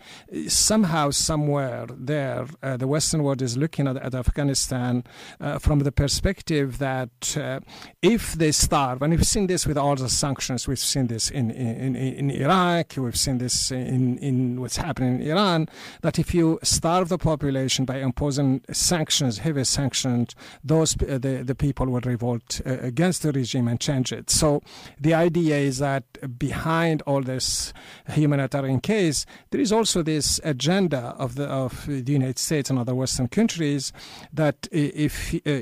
somehow, 0.47 1.11
somewhere 1.11 1.85
there, 1.89 2.47
uh, 2.63 2.77
the 2.77 2.87
Western 2.87 3.23
world 3.23 3.41
is 3.41 3.57
looking 3.57 3.87
at, 3.87 3.97
at 3.97 4.15
Afghanistan 4.15 5.03
uh, 5.39 5.59
from 5.59 5.79
the 5.79 5.91
perspective 5.91 6.77
that 6.77 7.37
uh, 7.37 7.59
if 8.01 8.33
they 8.33 8.51
starve, 8.51 9.01
and 9.01 9.11
we've 9.11 9.27
seen 9.27 9.47
this 9.47 9.67
with 9.67 9.77
all 9.77 9.95
the 9.95 10.09
sanctions, 10.09 10.67
we've 10.67 10.79
seen 10.79 11.07
this 11.07 11.29
in, 11.29 11.51
in, 11.51 11.95
in 11.95 12.31
Iraq, 12.31 12.93
we've 12.97 13.17
seen 13.17 13.37
this 13.37 13.71
in, 13.71 14.17
in 14.19 14.61
what's 14.61 14.77
happening 14.77 15.21
in 15.21 15.27
Iran, 15.27 15.67
that 16.01 16.17
if 16.17 16.33
you 16.33 16.59
starve 16.63 17.09
the 17.09 17.17
population 17.17 17.83
by 17.83 17.97
imposing 17.97 18.61
sanctions, 18.71 19.39
heavy 19.39 19.65
sanctions, 19.65 20.35
those 20.63 20.95
uh, 21.01 21.17
the, 21.17 21.43
the 21.43 21.55
people 21.55 21.87
will 21.87 22.01
revolt 22.01 22.60
uh, 22.65 22.77
against 22.81 23.23
the 23.23 23.31
regime 23.31 23.67
and 23.67 23.79
change 23.79 24.11
it. 24.11 24.29
So 24.29 24.61
the 24.99 25.13
idea 25.13 25.57
is 25.57 25.79
that 25.79 26.03
behind 26.37 27.01
all 27.03 27.21
this 27.21 27.73
humanitarian 28.09 28.79
case, 28.79 29.25
there 29.51 29.61
is 29.61 29.71
also 29.71 30.01
this 30.01 30.39
agenda 30.43 31.15
of 31.17 31.35
the 31.35 31.45
of 31.45 31.85
the 31.85 32.11
United 32.11 32.39
States 32.39 32.69
and 32.69 32.79
other 32.79 32.95
Western 32.95 33.27
countries 33.27 33.93
that 34.33 34.67
if 34.71 35.33
uh, 35.33 35.59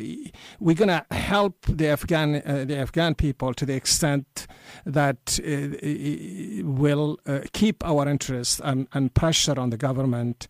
we're 0.60 0.75
going 0.75 0.89
to 0.89 1.06
help 1.12 1.56
the 1.68 1.88
Afghan 1.88 2.41
uh, 2.46 2.65
the 2.65 2.77
Afghan 2.77 3.15
people 3.15 3.53
to 3.53 3.65
the 3.65 3.74
extent 3.74 4.48
that 4.86 5.39
uh, 5.39 6.63
will 6.63 7.20
uh, 7.25 7.39
keep 7.53 7.86
our 7.86 8.08
interest 8.08 8.62
and, 8.63 8.88
and, 8.94 9.13
pressure 9.13 9.60
on 9.60 9.72
the 9.72 9.77
government 9.77 10.48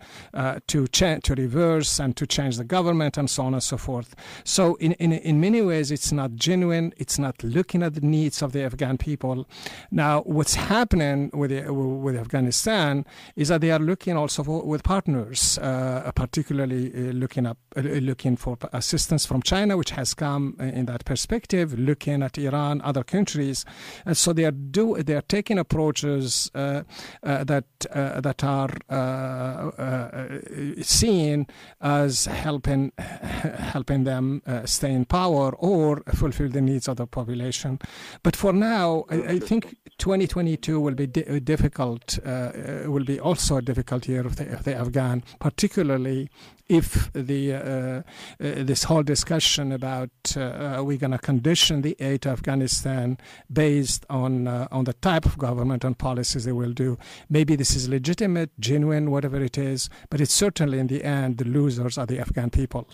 to 0.67 0.87
cha- 0.87 1.19
to 1.23 1.33
reverse 1.33 1.99
and 1.99 2.15
to 2.17 2.27
change 2.27 2.57
the 2.57 2.63
government 2.63 3.17
and 3.17 3.29
so 3.29 3.43
on 3.43 3.53
and 3.53 3.63
so 3.63 3.77
forth. 3.77 4.15
So 4.43 4.75
in, 4.75 4.91
in 4.93 5.13
in 5.13 5.39
many 5.39 5.61
ways, 5.61 5.91
it's 5.91 6.11
not 6.11 6.28
genuine. 6.35 6.93
It's 6.97 7.19
not 7.19 7.43
looking 7.43 7.83
at 7.83 7.93
the 7.95 8.01
needs 8.01 8.41
of 8.41 8.51
the 8.51 8.63
Afghan 8.63 8.97
people. 8.97 9.47
Now, 9.91 10.21
what's 10.21 10.55
happening 10.55 11.29
with 11.33 11.51
the, 11.51 11.73
with 11.73 12.15
Afghanistan 12.15 13.05
is 13.35 13.49
that 13.49 13.61
they 13.61 13.71
are 13.71 13.79
looking 13.79 14.17
also 14.17 14.43
for, 14.43 14.63
with 14.63 14.83
partners, 14.83 15.57
uh, 15.59 16.11
particularly 16.15 16.91
uh, 16.93 17.11
looking 17.13 17.45
up 17.45 17.57
looking 17.75 18.35
for 18.35 18.57
assistance 18.73 19.25
from 19.25 19.41
China, 19.41 19.77
which 19.77 19.91
has 19.91 20.13
come 20.13 20.55
in 20.59 20.85
that 20.85 21.05
perspective, 21.05 21.77
looking 21.77 22.23
at 22.23 22.37
Iran, 22.37 22.81
other 22.81 23.03
countries, 23.03 23.65
and 24.05 24.17
so 24.17 24.33
they 24.33 24.45
are 24.45 24.51
do 24.51 25.01
they 25.03 25.15
are 25.15 25.21
taking 25.21 25.57
approaches 25.57 26.49
uh, 26.55 26.83
uh, 27.23 27.43
that 27.43 27.65
uh, 27.91 28.21
that 28.21 28.43
are 28.43 28.69
uh, 28.89 28.93
uh, 28.93 30.39
seen 30.81 31.47
as 31.81 32.25
helping 32.25 32.91
helping 32.99 34.03
them 34.03 34.41
uh, 34.45 34.65
stay 34.65 34.91
in 34.93 35.05
power 35.05 35.53
or 35.55 36.01
fulfill 36.19 36.49
the 36.49 36.61
needs 36.61 36.87
of 36.87 36.97
the 36.97 37.07
population. 37.07 37.79
But 38.23 38.35
for 38.35 38.53
now, 38.53 39.05
I, 39.09 39.15
I 39.15 39.39
think 39.39 39.75
2022 39.97 40.79
will 40.79 40.95
be 40.95 41.07
di- 41.07 41.39
difficult. 41.39 42.19
will 42.25 43.05
be 43.05 43.19
also 43.19 43.57
a 43.57 43.61
difficult 43.61 44.07
year 44.07 44.25
of 44.25 44.35
the, 44.35 44.53
of 44.53 44.63
the 44.63 44.75
Afghan, 44.75 45.23
particularly 45.39 46.29
if 46.69 47.11
the 47.13 47.53
uh, 47.53 47.59
uh, 47.59 48.01
this 48.39 48.83
whole 48.83 49.03
discussion 49.03 49.71
about 49.71 50.11
uh, 50.37 50.75
are 50.77 50.83
we 50.83 50.97
going 50.97 51.11
to 51.11 51.17
condition 51.17 51.81
the 51.81 51.95
aid 51.99 52.21
to 52.21 52.29
Afghanistan 52.29 53.17
based 53.51 54.05
on 54.09 54.47
on 54.47 54.83
the 54.83 54.93
type 54.93 55.25
of 55.25 55.37
government 55.37 55.83
and 55.83 55.97
policies 55.97 56.45
they 56.45 56.51
will 56.51 56.73
do, 56.73 56.97
maybe 57.29 57.55
this 57.55 57.75
is 57.75 57.89
legitimate, 57.89 58.51
genuine, 58.59 59.09
whatever 59.11 59.41
it 59.41 59.57
is, 59.57 59.89
but 60.09 60.21
it's 60.21 60.33
certainly 60.33 60.79
in 60.79 60.87
the 60.87 61.03
end 61.03 61.39
the 61.39 61.45
losers 61.45 61.97
are 61.97 62.05
the 62.05 62.19
Afghan 62.19 62.49
people. 62.49 62.87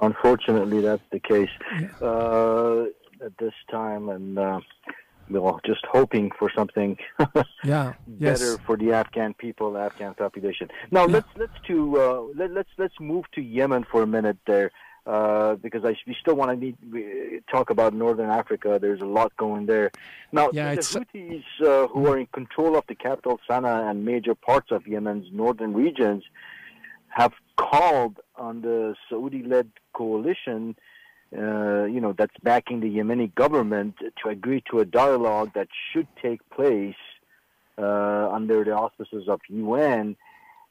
Unfortunately, 0.00 0.80
that's 0.80 1.02
the 1.10 1.20
case 1.20 1.50
yeah. 1.80 2.86
at 3.24 3.36
this 3.38 3.54
time, 3.70 4.08
and 4.08 4.62
well, 5.28 5.60
just 5.64 5.84
hoping 5.86 6.30
for 6.38 6.50
something 6.54 6.96
yeah, 7.64 7.94
better 8.06 8.52
yes. 8.52 8.58
for 8.64 8.76
the 8.76 8.92
Afghan 8.92 9.34
people, 9.34 9.72
the 9.72 9.80
Afghan 9.80 10.14
population. 10.14 10.68
Now 10.90 11.06
yeah. 11.06 11.14
let's 11.14 11.28
let's 11.36 11.60
to 11.66 12.00
uh, 12.00 12.22
let, 12.36 12.52
let's 12.52 12.68
let's 12.78 12.94
move 13.00 13.24
to 13.34 13.42
Yemen 13.42 13.84
for 13.90 14.02
a 14.02 14.06
minute 14.06 14.38
there, 14.46 14.70
uh, 15.06 15.56
because 15.56 15.84
I 15.84 15.96
we 16.06 16.16
still 16.20 16.34
want 16.34 16.50
to 16.52 16.56
need, 16.56 17.42
talk 17.50 17.70
about 17.70 17.94
Northern 17.94 18.30
Africa. 18.30 18.78
There's 18.80 19.00
a 19.00 19.06
lot 19.06 19.36
going 19.36 19.66
there. 19.66 19.90
Now 20.32 20.50
yeah, 20.52 20.74
the 20.74 20.80
Houthis, 20.80 21.44
uh, 21.64 21.88
who 21.88 22.06
are 22.06 22.18
in 22.18 22.26
control 22.26 22.76
of 22.76 22.84
the 22.88 22.94
capital 22.94 23.40
Sana'a 23.48 23.90
and 23.90 24.04
major 24.04 24.34
parts 24.34 24.70
of 24.70 24.86
Yemen's 24.86 25.26
northern 25.32 25.74
regions, 25.74 26.24
have 27.08 27.32
called 27.56 28.20
on 28.38 28.62
the 28.62 28.94
Saudi-led 29.08 29.70
coalition 29.92 30.76
uh, 31.36 31.84
you 31.84 32.00
know, 32.00 32.14
that's 32.16 32.34
backing 32.42 32.80
the 32.80 32.88
Yemeni 32.88 33.34
government 33.34 33.96
to 34.22 34.28
agree 34.28 34.62
to 34.70 34.78
a 34.78 34.84
dialogue 34.84 35.50
that 35.54 35.68
should 35.92 36.06
take 36.22 36.40
place 36.50 36.94
uh, 37.78 38.30
under 38.30 38.64
the 38.64 38.72
auspices 38.72 39.28
of 39.28 39.40
UN 39.48 40.16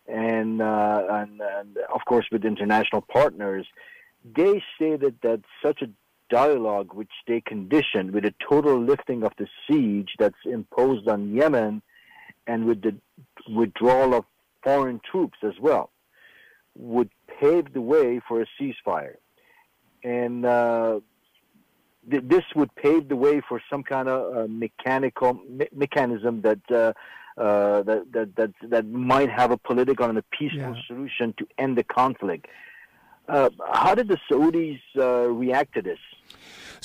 and, 0.08 0.62
uh, 0.62 1.04
and, 1.10 1.42
and, 1.42 1.78
of 1.94 2.02
course, 2.08 2.26
with 2.32 2.46
international 2.46 3.02
partners. 3.02 3.68
They 4.24 4.64
stated 4.76 5.18
that 5.24 5.42
such 5.64 5.82
a 5.82 5.90
dialogue, 6.30 6.94
which 6.94 7.12
they 7.28 7.42
conditioned 7.42 8.12
with 8.12 8.26
a 8.26 8.34
total 8.48 8.80
lifting 8.80 9.24
of 9.24 9.34
the 9.38 9.48
siege 9.68 10.12
that's 10.18 10.46
imposed 10.46 11.08
on 11.08 11.34
Yemen 11.34 11.82
and 12.48 12.66
with 12.66 12.82
the 12.82 12.96
withdrawal 13.50 14.14
of 14.14 14.26
foreign 14.64 15.02
troops 15.12 15.38
as 15.44 15.54
well, 15.60 15.92
would 16.78 17.10
pave 17.40 17.74
the 17.74 17.82
way 17.82 18.22
for 18.28 18.42
a 18.42 18.46
ceasefire 18.60 19.16
and 20.06 20.46
uh, 20.46 21.00
th- 22.10 22.24
this 22.26 22.44
would 22.56 22.74
pave 22.76 23.10
the 23.10 23.16
way 23.16 23.42
for 23.48 23.62
some 23.70 23.84
kind 23.84 24.08
of 24.08 24.38
uh, 24.38 24.48
mechanical 24.48 25.34
me- 25.50 25.68
mechanism 25.74 26.42
that, 26.42 26.60
uh, 26.72 26.94
uh, 27.42 27.82
that 27.82 28.06
that 28.14 28.36
that 28.36 28.52
that 28.70 28.86
might 28.86 29.30
have 29.30 29.52
a 29.52 29.58
political 29.58 30.06
and 30.08 30.18
a 30.18 30.24
peaceful 30.32 30.76
yeah. 30.76 30.88
solution 30.88 31.34
to 31.38 31.46
end 31.58 31.78
the 31.78 31.84
conflict. 31.84 32.46
Uh, 33.28 33.50
how 33.74 33.96
did 33.96 34.08
the 34.08 34.20
Saudis 34.30 34.80
uh, 34.98 35.28
react 35.28 35.74
to 35.74 35.82
this? 35.82 36.00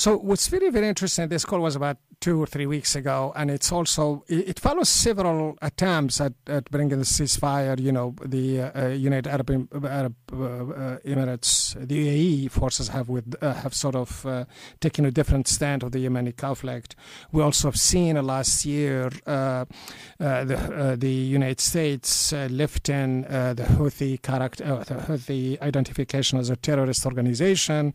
So 0.00 0.16
what's 0.16 0.48
very 0.48 0.70
very 0.70 0.88
interesting. 0.88 1.28
This 1.28 1.44
call 1.44 1.60
was 1.60 1.76
about 1.76 1.98
two 2.20 2.42
or 2.42 2.46
three 2.46 2.64
weeks 2.64 2.96
ago, 2.96 3.34
and 3.36 3.50
it's 3.50 3.70
also 3.70 4.24
it, 4.28 4.48
it 4.48 4.58
follows 4.58 4.88
several 4.88 5.58
attempts 5.60 6.22
at, 6.22 6.32
at 6.46 6.70
bringing 6.70 6.98
the 6.98 7.04
ceasefire. 7.04 7.78
You 7.78 7.92
know, 7.92 8.14
the 8.24 8.62
uh, 8.62 8.88
United 8.88 9.26
Arab, 9.26 9.50
Arab 9.84 10.14
uh, 10.32 10.96
Emirates, 11.04 11.74
the 11.86 11.96
UAE 11.96 12.50
forces 12.50 12.88
have 12.88 13.10
with 13.10 13.36
uh, 13.42 13.52
have 13.52 13.74
sort 13.74 13.94
of 13.94 14.24
uh, 14.24 14.46
taken 14.80 15.04
a 15.04 15.10
different 15.10 15.46
stand 15.48 15.82
of 15.82 15.92
the 15.92 16.06
Yemeni 16.06 16.34
conflict. 16.34 16.96
We 17.30 17.42
also 17.42 17.68
have 17.68 17.78
seen 17.78 18.16
last 18.24 18.64
year 18.64 19.10
uh, 19.26 19.66
uh, 20.18 20.44
the 20.44 20.96
the 20.98 21.12
United 21.12 21.60
States 21.60 22.32
lifting 22.32 23.22
the 23.22 23.66
Houthi 23.76 24.22
character, 24.22 24.82
the 24.86 24.94
Houthi 24.94 25.60
identification 25.60 26.38
as 26.38 26.48
a 26.48 26.56
terrorist 26.56 27.04
organization 27.04 27.92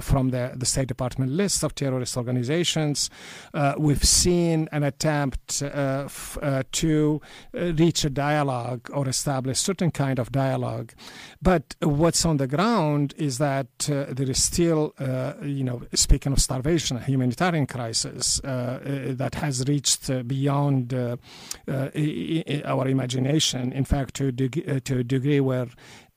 from 0.00 0.30
the 0.30 0.54
the 0.56 0.66
State 0.66 0.88
Department 0.88 1.27
list 1.28 1.62
of 1.62 1.74
terrorist 1.74 2.16
organizations. 2.16 3.10
Uh, 3.54 3.74
we've 3.78 4.04
seen 4.04 4.68
an 4.72 4.82
attempt 4.82 5.62
uh, 5.62 6.02
f- 6.06 6.38
uh, 6.42 6.62
to 6.72 7.20
uh, 7.54 7.72
reach 7.74 8.04
a 8.04 8.10
dialogue 8.10 8.88
or 8.92 9.08
establish 9.08 9.58
certain 9.58 9.90
kind 9.90 10.18
of 10.18 10.32
dialogue. 10.32 10.92
But 11.40 11.76
what's 11.80 12.24
on 12.24 12.38
the 12.38 12.46
ground 12.46 13.14
is 13.16 13.38
that 13.38 13.88
uh, 13.90 14.06
there 14.08 14.30
is 14.30 14.42
still, 14.42 14.94
uh, 14.98 15.34
you 15.42 15.64
know, 15.64 15.82
speaking 15.94 16.32
of 16.32 16.40
starvation, 16.40 16.96
a 16.96 17.00
humanitarian 17.00 17.66
crisis 17.66 18.40
that 18.42 19.34
has 19.34 19.64
reached 19.68 20.10
beyond 20.26 20.92
our 20.94 22.88
imagination. 22.88 23.72
In 23.72 23.84
fact, 23.84 24.14
to, 24.14 24.32
deg- 24.32 24.84
to 24.84 24.98
a 24.98 25.04
degree 25.04 25.40
where 25.40 25.68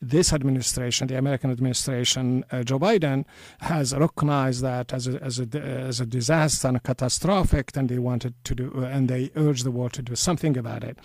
this 0.01 0.33
administration, 0.33 1.07
the 1.07 1.17
American 1.17 1.51
administration, 1.51 2.43
uh, 2.51 2.63
Joe 2.63 2.79
Biden, 2.79 3.25
has 3.59 3.93
recognized 3.93 4.61
that 4.63 4.93
as 4.93 5.07
a, 5.07 5.21
as 5.21 5.39
a, 5.39 5.47
as 5.59 5.99
a 5.99 6.05
disaster 6.05 6.67
and 6.67 6.77
a 6.77 6.79
catastrophic, 6.79 7.71
and 7.75 7.87
they 7.87 7.99
wanted 7.99 8.33
to 8.45 8.55
do, 8.55 8.71
uh, 8.75 8.81
and 8.85 9.07
they 9.07 9.29
urged 9.35 9.63
the 9.63 9.71
world 9.71 9.93
to 9.93 10.01
do 10.01 10.15
something 10.15 10.57
about 10.57 10.83
it. 10.83 10.97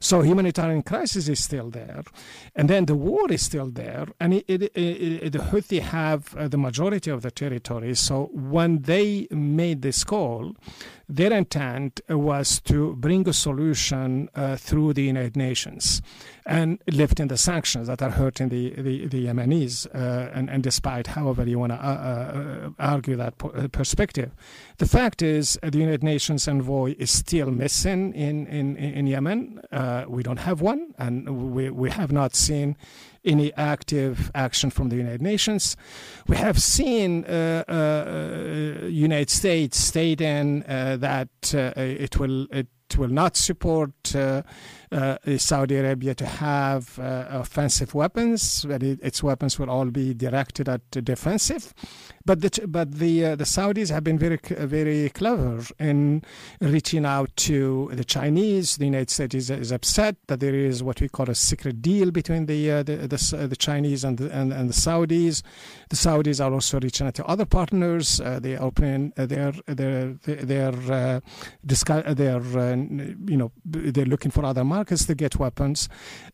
So 0.00 0.22
humanitarian 0.22 0.82
crisis 0.82 1.28
is 1.28 1.42
still 1.42 1.70
there, 1.70 2.02
and 2.56 2.70
then 2.70 2.86
the 2.86 2.94
war 2.94 3.30
is 3.30 3.44
still 3.44 3.70
there, 3.70 4.06
and 4.18 4.34
it, 4.34 4.44
it, 4.48 4.62
it, 4.74 5.32
the 5.32 5.38
Houthi 5.38 5.80
have 5.80 6.34
uh, 6.34 6.48
the 6.48 6.56
majority 6.56 7.10
of 7.10 7.20
the 7.22 7.30
territory. 7.30 7.94
So 7.94 8.30
when 8.32 8.82
they 8.82 9.26
made 9.30 9.82
this 9.82 10.02
call, 10.04 10.56
their 11.10 11.32
intent 11.32 12.00
was 12.08 12.60
to 12.60 12.94
bring 12.96 13.28
a 13.28 13.32
solution 13.32 14.28
uh, 14.34 14.56
through 14.56 14.92
the 14.92 15.02
United 15.02 15.36
Nations 15.36 16.00
and 16.46 16.78
lifting 16.90 17.28
the 17.28 17.36
sanctions 17.36 17.88
that 17.88 18.00
are 18.00 18.10
hurting 18.10 18.48
the, 18.48 18.70
the, 18.70 19.06
the 19.06 19.26
Yemenis. 19.26 19.86
Uh, 19.94 20.30
and, 20.32 20.48
and 20.48 20.62
despite 20.62 21.08
however 21.08 21.44
you 21.44 21.58
want 21.58 21.72
to 21.72 21.78
uh, 21.78 21.88
uh, 21.88 22.70
argue 22.78 23.16
that 23.16 23.34
uh, 23.42 23.68
perspective, 23.68 24.30
the 24.78 24.86
fact 24.86 25.20
is 25.20 25.58
the 25.62 25.78
United 25.78 26.02
Nations 26.02 26.46
envoy 26.46 26.94
is 26.98 27.10
still 27.10 27.50
missing 27.50 28.14
in, 28.14 28.46
in, 28.46 28.76
in 28.76 29.06
Yemen. 29.06 29.60
we 30.08 30.22
don't 30.22 30.38
have 30.38 30.60
one, 30.60 30.94
and 30.98 31.52
we, 31.52 31.70
we 31.70 31.90
have 31.90 32.12
not 32.12 32.34
seen 32.34 32.76
any 33.24 33.52
active 33.54 34.30
action 34.34 34.70
from 34.70 34.88
the 34.88 34.96
United 34.96 35.22
Nations. 35.22 35.76
We 36.26 36.36
have 36.36 36.60
seen 36.60 37.24
uh, 37.24 37.64
uh, 37.68 38.86
United 38.86 39.30
States 39.30 39.78
stating 39.78 40.64
uh, 40.64 40.96
that 40.98 41.54
uh, 41.54 41.72
it 41.76 42.18
will 42.18 42.46
it 42.50 42.68
will 42.96 43.08
not 43.08 43.36
support 43.36 43.92
uh, 44.92 45.18
uh, 45.24 45.38
Saudi 45.38 45.76
Arabia 45.76 46.16
to 46.16 46.26
have 46.26 46.98
uh, 46.98 47.26
offensive 47.30 47.94
weapons, 47.94 48.64
but 48.66 48.82
it, 48.82 48.98
its 49.02 49.22
weapons 49.22 49.56
will 49.56 49.70
all 49.70 49.86
be 49.86 50.12
directed 50.14 50.68
at 50.68 50.90
defensive. 50.90 51.72
But 52.26 52.40
the 52.40 52.66
but 52.66 52.98
the 52.98 53.24
uh, 53.24 53.36
the 53.36 53.44
Saudis 53.44 53.90
have 53.90 54.02
been 54.02 54.18
very 54.18 54.38
very 54.48 55.08
clever 55.10 55.62
in 55.78 56.22
reaching 56.60 57.06
out 57.06 57.34
to 57.48 57.90
the 57.92 58.04
Chinese. 58.04 58.78
The 58.78 58.86
United 58.86 59.10
States 59.10 59.34
is, 59.36 59.50
is 59.50 59.70
upset 59.70 60.16
that 60.26 60.40
there 60.40 60.54
is 60.56 60.82
what 60.82 61.00
we 61.00 61.08
call 61.08 61.30
a 61.30 61.36
secret 61.36 61.80
deal 61.80 62.10
between 62.10 62.46
the 62.46 62.70
uh, 62.70 62.82
the, 62.82 62.96
the, 62.96 63.46
the 63.48 63.56
Chinese 63.56 64.02
and 64.02 64.18
the, 64.18 64.30
and, 64.36 64.52
and 64.52 64.68
the 64.68 64.74
Saudis. 64.74 65.42
The 65.88 65.96
Saudis 65.96 66.44
are 66.44 66.52
also 66.52 66.80
reaching 66.80 67.06
out 67.06 67.14
to 67.14 67.24
other 67.26 67.46
partners. 67.46 68.20
Uh, 68.20 68.40
they 68.40 68.56
uh, 68.56 68.70
their 69.14 69.52
their 69.66 70.12
their 70.24 70.74
uh, 70.92 71.20
discuss, 71.64 72.14
their 72.16 72.40
uh, 72.40 72.74
you 72.74 73.36
know 73.36 73.52
they're 73.64 74.04
looking 74.04 74.32
for 74.32 74.44
other 74.44 74.64
markets 74.64 74.79
to 74.84 75.14
get 75.14 75.36
weapons, 75.36 75.88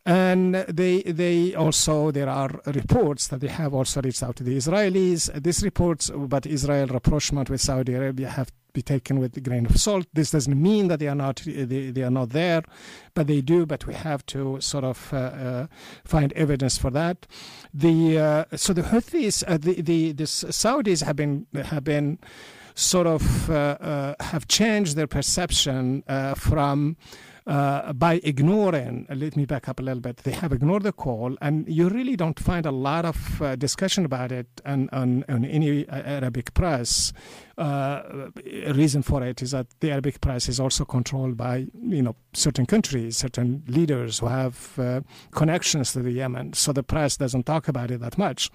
and 0.05 0.55
they 0.55 1.01
they 1.03 1.55
also 1.55 2.11
there 2.11 2.29
are 2.29 2.51
reports 2.65 3.27
that 3.27 3.41
they 3.41 3.47
have 3.47 3.73
also 3.73 4.01
reached 4.01 4.23
out 4.23 4.35
to 4.37 4.43
the 4.43 4.57
Israelis. 4.57 5.31
These 5.41 5.63
reports 5.63 6.11
but 6.15 6.45
Israel 6.45 6.87
rapprochement 6.87 7.49
with 7.49 7.61
Saudi 7.61 7.93
Arabia 7.93 8.29
have 8.29 8.51
be 8.77 8.81
taken 8.83 9.19
with 9.19 9.35
a 9.35 9.41
grain 9.41 9.65
of 9.65 9.75
salt. 9.79 10.05
This 10.13 10.29
doesn't 10.31 10.61
mean 10.69 10.87
that 10.89 10.99
they 10.99 11.07
are 11.07 11.15
not 11.15 11.37
they, 11.45 11.91
they 11.95 12.03
are 12.03 12.11
not 12.21 12.29
there, 12.29 12.61
but 13.15 13.25
they 13.25 13.41
do. 13.41 13.65
But 13.65 13.87
we 13.87 13.95
have 13.95 14.21
to 14.27 14.61
sort 14.61 14.83
of 14.83 14.97
uh, 15.11 15.17
uh, 15.17 15.67
find 16.05 16.31
evidence 16.33 16.77
for 16.77 16.91
that. 16.91 17.17
The 17.73 17.97
uh, 18.19 18.57
so 18.65 18.73
the 18.73 18.83
Houthis, 18.83 19.43
uh, 19.47 19.57
the, 19.57 19.81
the 19.81 20.11
the 20.11 20.27
Saudis 20.61 21.03
have 21.03 21.15
been 21.15 21.47
have 21.73 21.83
been 21.83 22.19
sort 22.75 23.07
of 23.07 23.49
uh, 23.49 23.53
uh, 23.53 24.13
have 24.31 24.47
changed 24.47 24.95
their 24.95 25.07
perception 25.07 26.03
from 26.35 26.97
uh, 27.47 27.93
by 27.93 28.19
ignoring, 28.23 29.07
uh, 29.09 29.15
let 29.15 29.37
me 29.37 29.45
back 29.45 29.69
up 29.69 29.79
a 29.79 29.83
little 29.83 30.01
bit, 30.01 30.17
they 30.17 30.31
have 30.31 30.51
ignored 30.51 30.83
the 30.83 30.91
call, 30.91 31.37
and 31.41 31.67
you 31.69 31.87
really 31.87 32.17
don't 32.17 32.37
find 32.39 32.65
a 32.65 32.71
lot 32.71 33.05
of 33.05 33.41
uh, 33.41 33.55
discussion 33.55 34.03
about 34.03 34.33
it 34.33 34.47
on, 34.65 34.89
on, 34.91 35.23
on 35.29 35.45
any 35.45 35.87
Arabic 35.87 36.53
press. 36.53 37.13
Uh, 37.57 38.29
reason 38.73 39.01
for 39.01 39.23
it 39.23 39.41
is 39.41 39.51
that 39.51 39.67
the 39.79 39.91
Arabic 39.91 40.19
press 40.19 40.49
is 40.49 40.59
also 40.59 40.83
controlled 40.85 41.37
by 41.37 41.65
you 41.81 42.01
know 42.01 42.15
certain 42.33 42.65
countries, 42.65 43.17
certain 43.17 43.63
leaders 43.67 44.19
who 44.19 44.27
have 44.27 44.77
uh, 44.77 45.01
connections 45.31 45.93
to 45.93 45.99
the 45.99 46.11
Yemen. 46.11 46.53
So 46.53 46.73
the 46.73 46.83
press 46.83 47.17
doesn't 47.17 47.45
talk 47.45 47.67
about 47.67 47.91
it 47.91 48.01
that 48.01 48.17
much. 48.17 48.51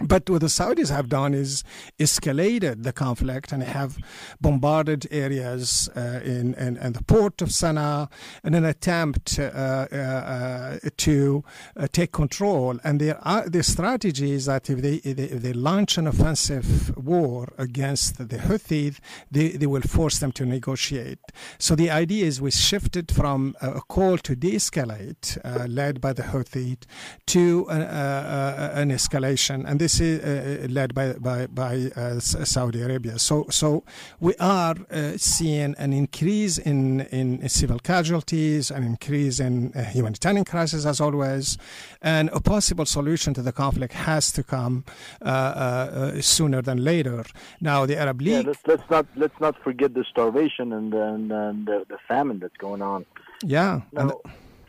But 0.00 0.30
what 0.30 0.42
the 0.42 0.46
Saudis 0.46 0.90
have 0.90 1.08
done 1.08 1.34
is 1.34 1.64
escalated 1.98 2.84
the 2.84 2.92
conflict 2.92 3.50
and 3.50 3.64
have 3.64 3.98
bombarded 4.40 5.08
areas 5.10 5.88
uh, 5.96 6.20
in, 6.24 6.54
in, 6.54 6.76
in, 6.76 6.92
the 6.92 7.02
port 7.02 7.42
of 7.42 7.48
Sana'a 7.48 8.08
in 8.44 8.54
an 8.54 8.64
attempt 8.64 9.38
uh, 9.40 9.42
uh, 9.42 10.78
to 10.98 11.42
uh, 11.76 11.88
take 11.90 12.12
control. 12.12 12.78
And 12.84 13.00
their, 13.00 13.20
their 13.46 13.64
strategy 13.64 14.32
is 14.32 14.46
that 14.46 14.70
if 14.70 14.82
they, 14.82 14.96
if 14.96 15.42
they, 15.42 15.52
launch 15.52 15.98
an 15.98 16.06
offensive 16.06 16.96
war 16.96 17.48
against 17.58 18.18
the 18.18 18.36
Houthis, 18.36 19.00
they, 19.30 19.48
they 19.48 19.66
will 19.66 19.82
force 19.82 20.20
them 20.20 20.30
to 20.32 20.46
negotiate. 20.46 21.18
So 21.58 21.74
the 21.74 21.90
idea 21.90 22.26
is 22.26 22.40
we 22.40 22.52
shifted 22.52 23.10
from 23.10 23.56
a 23.60 23.80
call 23.80 24.18
to 24.18 24.36
de 24.36 24.52
escalate, 24.52 25.38
uh, 25.44 25.66
led 25.66 26.00
by 26.00 26.12
the 26.12 26.22
Houthis, 26.22 26.84
to 27.26 27.66
uh, 27.68 28.70
an 28.74 28.90
escalation. 28.90 29.64
And 29.66 29.80
this 29.80 29.87
this 29.88 30.00
is 30.00 30.20
uh, 30.20 30.64
uh, 30.64 30.68
led 30.68 30.94
by 30.94 31.14
by, 31.14 31.46
by 31.46 31.74
uh, 31.96 32.20
Saudi 32.20 32.82
Arabia. 32.82 33.18
So 33.18 33.46
so 33.50 33.84
we 34.20 34.34
are 34.36 34.76
uh, 34.90 35.12
seeing 35.16 35.74
an 35.78 35.92
increase 35.92 36.58
in 36.58 37.00
in 37.18 37.48
civil 37.48 37.78
casualties, 37.78 38.70
an 38.70 38.82
increase 38.84 39.40
in 39.40 39.72
uh, 39.74 39.82
humanitarian 39.84 40.44
crisis 40.44 40.84
as 40.84 41.00
always, 41.00 41.58
and 42.02 42.28
a 42.32 42.40
possible 42.40 42.86
solution 42.86 43.34
to 43.34 43.42
the 43.42 43.52
conflict 43.52 43.94
has 43.94 44.32
to 44.32 44.42
come 44.42 44.84
uh, 45.22 46.20
sooner 46.20 46.60
than 46.62 46.84
later. 46.84 47.24
Now 47.60 47.86
the 47.86 47.96
Arab 47.96 48.20
League. 48.20 48.44
Yeah, 48.44 48.52
let's, 48.52 48.64
let's 48.66 48.90
not 48.90 49.06
let's 49.16 49.40
not 49.40 49.54
forget 49.62 49.94
the 49.94 50.04
starvation 50.04 50.72
and 50.72 50.92
and, 50.94 51.32
and 51.32 51.66
the, 51.66 51.86
the 51.88 51.98
famine 52.06 52.38
that's 52.40 52.58
going 52.58 52.82
on. 52.82 53.06
Yeah. 53.42 53.80
Now, 53.92 54.20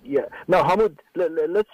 yeah. 0.10 0.26
Now, 0.48 0.64
Hamoud, 0.64 0.98
let, 1.16 1.32
us 1.56 1.66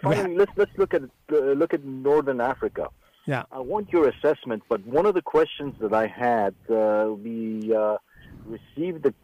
finally 0.00 0.36
let's 0.36 0.52
let's 0.56 0.70
look 0.76 0.94
at 0.94 1.02
uh, 1.32 1.36
look 1.60 1.74
at 1.74 1.84
Northern 1.84 2.40
Africa. 2.40 2.88
Yeah. 3.26 3.42
I 3.50 3.58
want 3.58 3.92
your 3.92 4.08
assessment, 4.08 4.62
but 4.68 4.86
one 4.86 5.04
of 5.04 5.14
the 5.14 5.22
questions 5.22 5.74
that 5.80 5.92
I 5.92 6.06
had, 6.06 6.54
uh, 6.70 7.12
we 7.12 7.74
uh, 7.74 7.96
received 8.46 9.02
the 9.02 9.14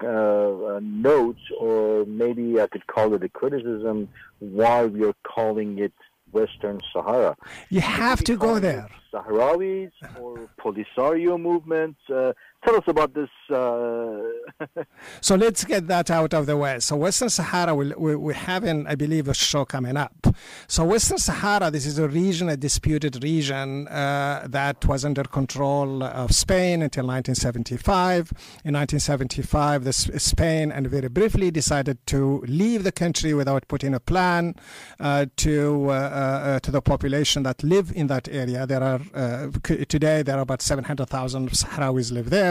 uh, 0.00 0.80
notes, 0.82 1.40
or 1.60 2.06
maybe 2.06 2.58
I 2.62 2.66
could 2.66 2.86
call 2.86 3.12
it 3.12 3.22
a 3.22 3.28
criticism, 3.28 4.08
why 4.38 4.86
we 4.86 5.04
are 5.04 5.14
calling 5.22 5.78
it 5.78 5.92
Western 6.32 6.80
Sahara. 6.94 7.36
You 7.68 7.82
have 7.82 8.24
to 8.24 8.36
go 8.36 8.58
there. 8.58 8.88
Sahrawis 9.12 9.92
or 10.18 10.48
Polisario 10.58 11.38
movements. 11.40 12.00
Uh, 12.08 12.32
tell 12.64 12.76
us 12.76 12.84
about 12.86 13.14
this. 13.14 13.28
Uh... 13.50 14.84
so 15.20 15.34
let's 15.34 15.64
get 15.64 15.86
that 15.88 16.10
out 16.10 16.34
of 16.34 16.46
the 16.46 16.56
way. 16.56 16.80
So 16.80 16.96
Western 16.96 17.28
Sahara, 17.28 17.74
we, 17.74 17.92
we, 17.96 18.16
we're 18.16 18.32
having, 18.32 18.86
I 18.86 18.94
believe, 18.94 19.28
a 19.28 19.34
show 19.34 19.64
coming 19.64 19.96
up. 19.96 20.26
So 20.66 20.84
Western 20.84 21.18
Sahara, 21.18 21.70
this 21.70 21.86
is 21.86 21.98
a 21.98 22.08
region, 22.08 22.48
a 22.48 22.56
disputed 22.56 23.22
region 23.22 23.88
uh, 23.88 24.46
that 24.48 24.84
was 24.86 25.04
under 25.04 25.24
control 25.24 26.02
of 26.02 26.32
Spain 26.32 26.82
until 26.82 27.06
1975. 27.06 28.30
In 28.64 28.74
1975, 28.74 29.84
the 29.84 29.92
Spain, 29.92 30.72
and 30.72 30.86
very 30.88 31.08
briefly, 31.08 31.50
decided 31.50 31.98
to 32.06 32.42
leave 32.46 32.84
the 32.84 32.92
country 32.92 33.34
without 33.34 33.66
putting 33.68 33.94
a 33.94 34.00
plan 34.00 34.54
uh, 35.00 35.26
to 35.36 35.90
uh, 35.90 35.92
uh, 35.92 36.60
to 36.60 36.70
the 36.70 36.82
population 36.82 37.42
that 37.42 37.62
live 37.62 37.92
in 37.94 38.06
that 38.08 38.28
area. 38.28 38.66
There 38.66 38.82
are 38.82 39.00
uh, 39.14 39.50
today 39.88 40.22
there 40.22 40.36
are 40.36 40.42
about 40.42 40.62
700,000 40.62 41.50
Sahrawis 41.50 42.12
live 42.12 42.30
there, 42.30 42.45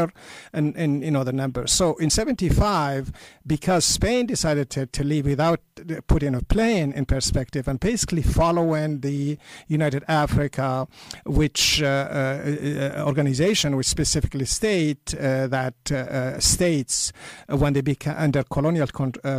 and, 0.54 0.76
and 0.76 1.04
you 1.04 1.12
know 1.12 1.24
the 1.24 1.34
numbers. 1.34 1.72
So 1.72 1.96
in 1.98 2.10
75, 2.10 3.12
because 3.46 3.86
Spain 3.86 4.26
decided 4.26 4.70
to, 4.72 4.86
to 4.86 5.04
leave 5.04 5.26
without 5.26 5.60
putting 6.08 6.36
a 6.36 6.42
plan 6.42 6.92
in 6.94 7.06
perspective 7.06 7.68
and 7.68 7.80
basically 7.80 8.22
following 8.22 9.02
the 9.02 9.38
United 9.68 10.04
Africa, 10.08 10.88
which 11.26 11.82
uh, 11.82 11.86
uh, 11.86 13.04
organization 13.06 13.76
which 13.76 13.88
specifically 13.88 14.46
state 14.46 15.14
uh, 15.16 15.48
that 15.48 15.92
uh, 15.92 16.40
states 16.40 17.12
when 17.50 17.74
they 17.74 17.82
become 17.82 18.16
under 18.18 18.44
colonial 18.44 18.88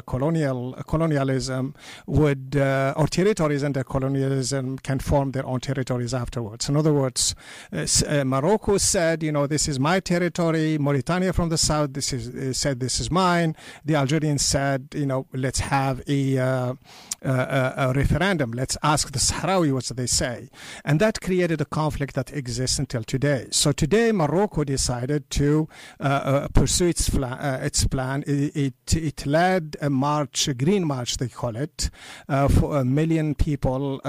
colonial 0.07 0.73
colonialism 0.87 1.75
would 2.07 2.57
or 2.57 3.07
territories 3.09 3.63
under 3.65 3.85
colonialism 3.85 4.79
can 4.79 4.99
form 4.99 5.33
their 5.33 5.47
own 5.47 5.61
territories 5.61 6.15
afterwards. 6.15 6.69
In 6.69 6.77
other 6.77 6.93
words, 6.93 7.35
Morocco 8.25 8.79
said, 8.79 9.23
you 9.23 9.33
know, 9.33 9.47
this 9.47 9.69
is 9.69 9.79
my 9.79 10.01
territory. 10.01 10.46
Mauritania 10.53 11.33
from 11.33 11.49
the 11.49 11.59
south, 11.59 11.93
this 11.93 12.13
is 12.13 12.29
uh, 12.29 12.53
said 12.53 12.81
this 12.81 13.01
is 13.01 13.11
mine. 13.11 13.57
The 13.85 13.95
Algerians 13.95 14.43
said, 14.43 14.89
you 14.95 15.07
know, 15.07 15.27
let's 15.33 15.61
have 15.61 16.03
a, 16.09 16.39
uh, 16.39 16.75
a, 17.23 17.75
a, 17.77 17.93
referendum. 17.95 18.53
Let's 18.53 18.77
ask 18.83 19.13
the 19.13 19.19
Sahrawi 19.19 19.73
what 19.73 19.85
they 19.97 20.07
say. 20.07 20.49
And 20.85 21.01
that 21.01 21.21
created 21.21 21.61
a 21.61 21.65
conflict 21.65 22.15
that 22.15 22.33
exists 22.33 22.79
until 22.79 23.03
today. 23.03 23.49
So 23.51 23.73
today, 23.73 24.13
Morocco 24.13 24.65
decided 24.65 25.31
to 25.31 25.69
uh, 26.01 26.05
uh, 26.05 26.49
pursue 26.49 26.89
its, 26.89 27.09
fla- 27.09 27.61
its 27.63 27.87
plan. 27.87 28.25
It, 28.27 28.57
it, 28.57 28.97
it, 28.97 29.27
led 29.27 29.77
a 29.81 29.91
march, 29.91 30.47
a 30.49 30.55
green 30.55 30.87
march, 30.87 31.17
they 31.17 31.29
call 31.29 31.57
it, 31.57 31.91
for 32.29 32.79
a 32.79 32.85
million 32.85 33.35
people 33.35 34.01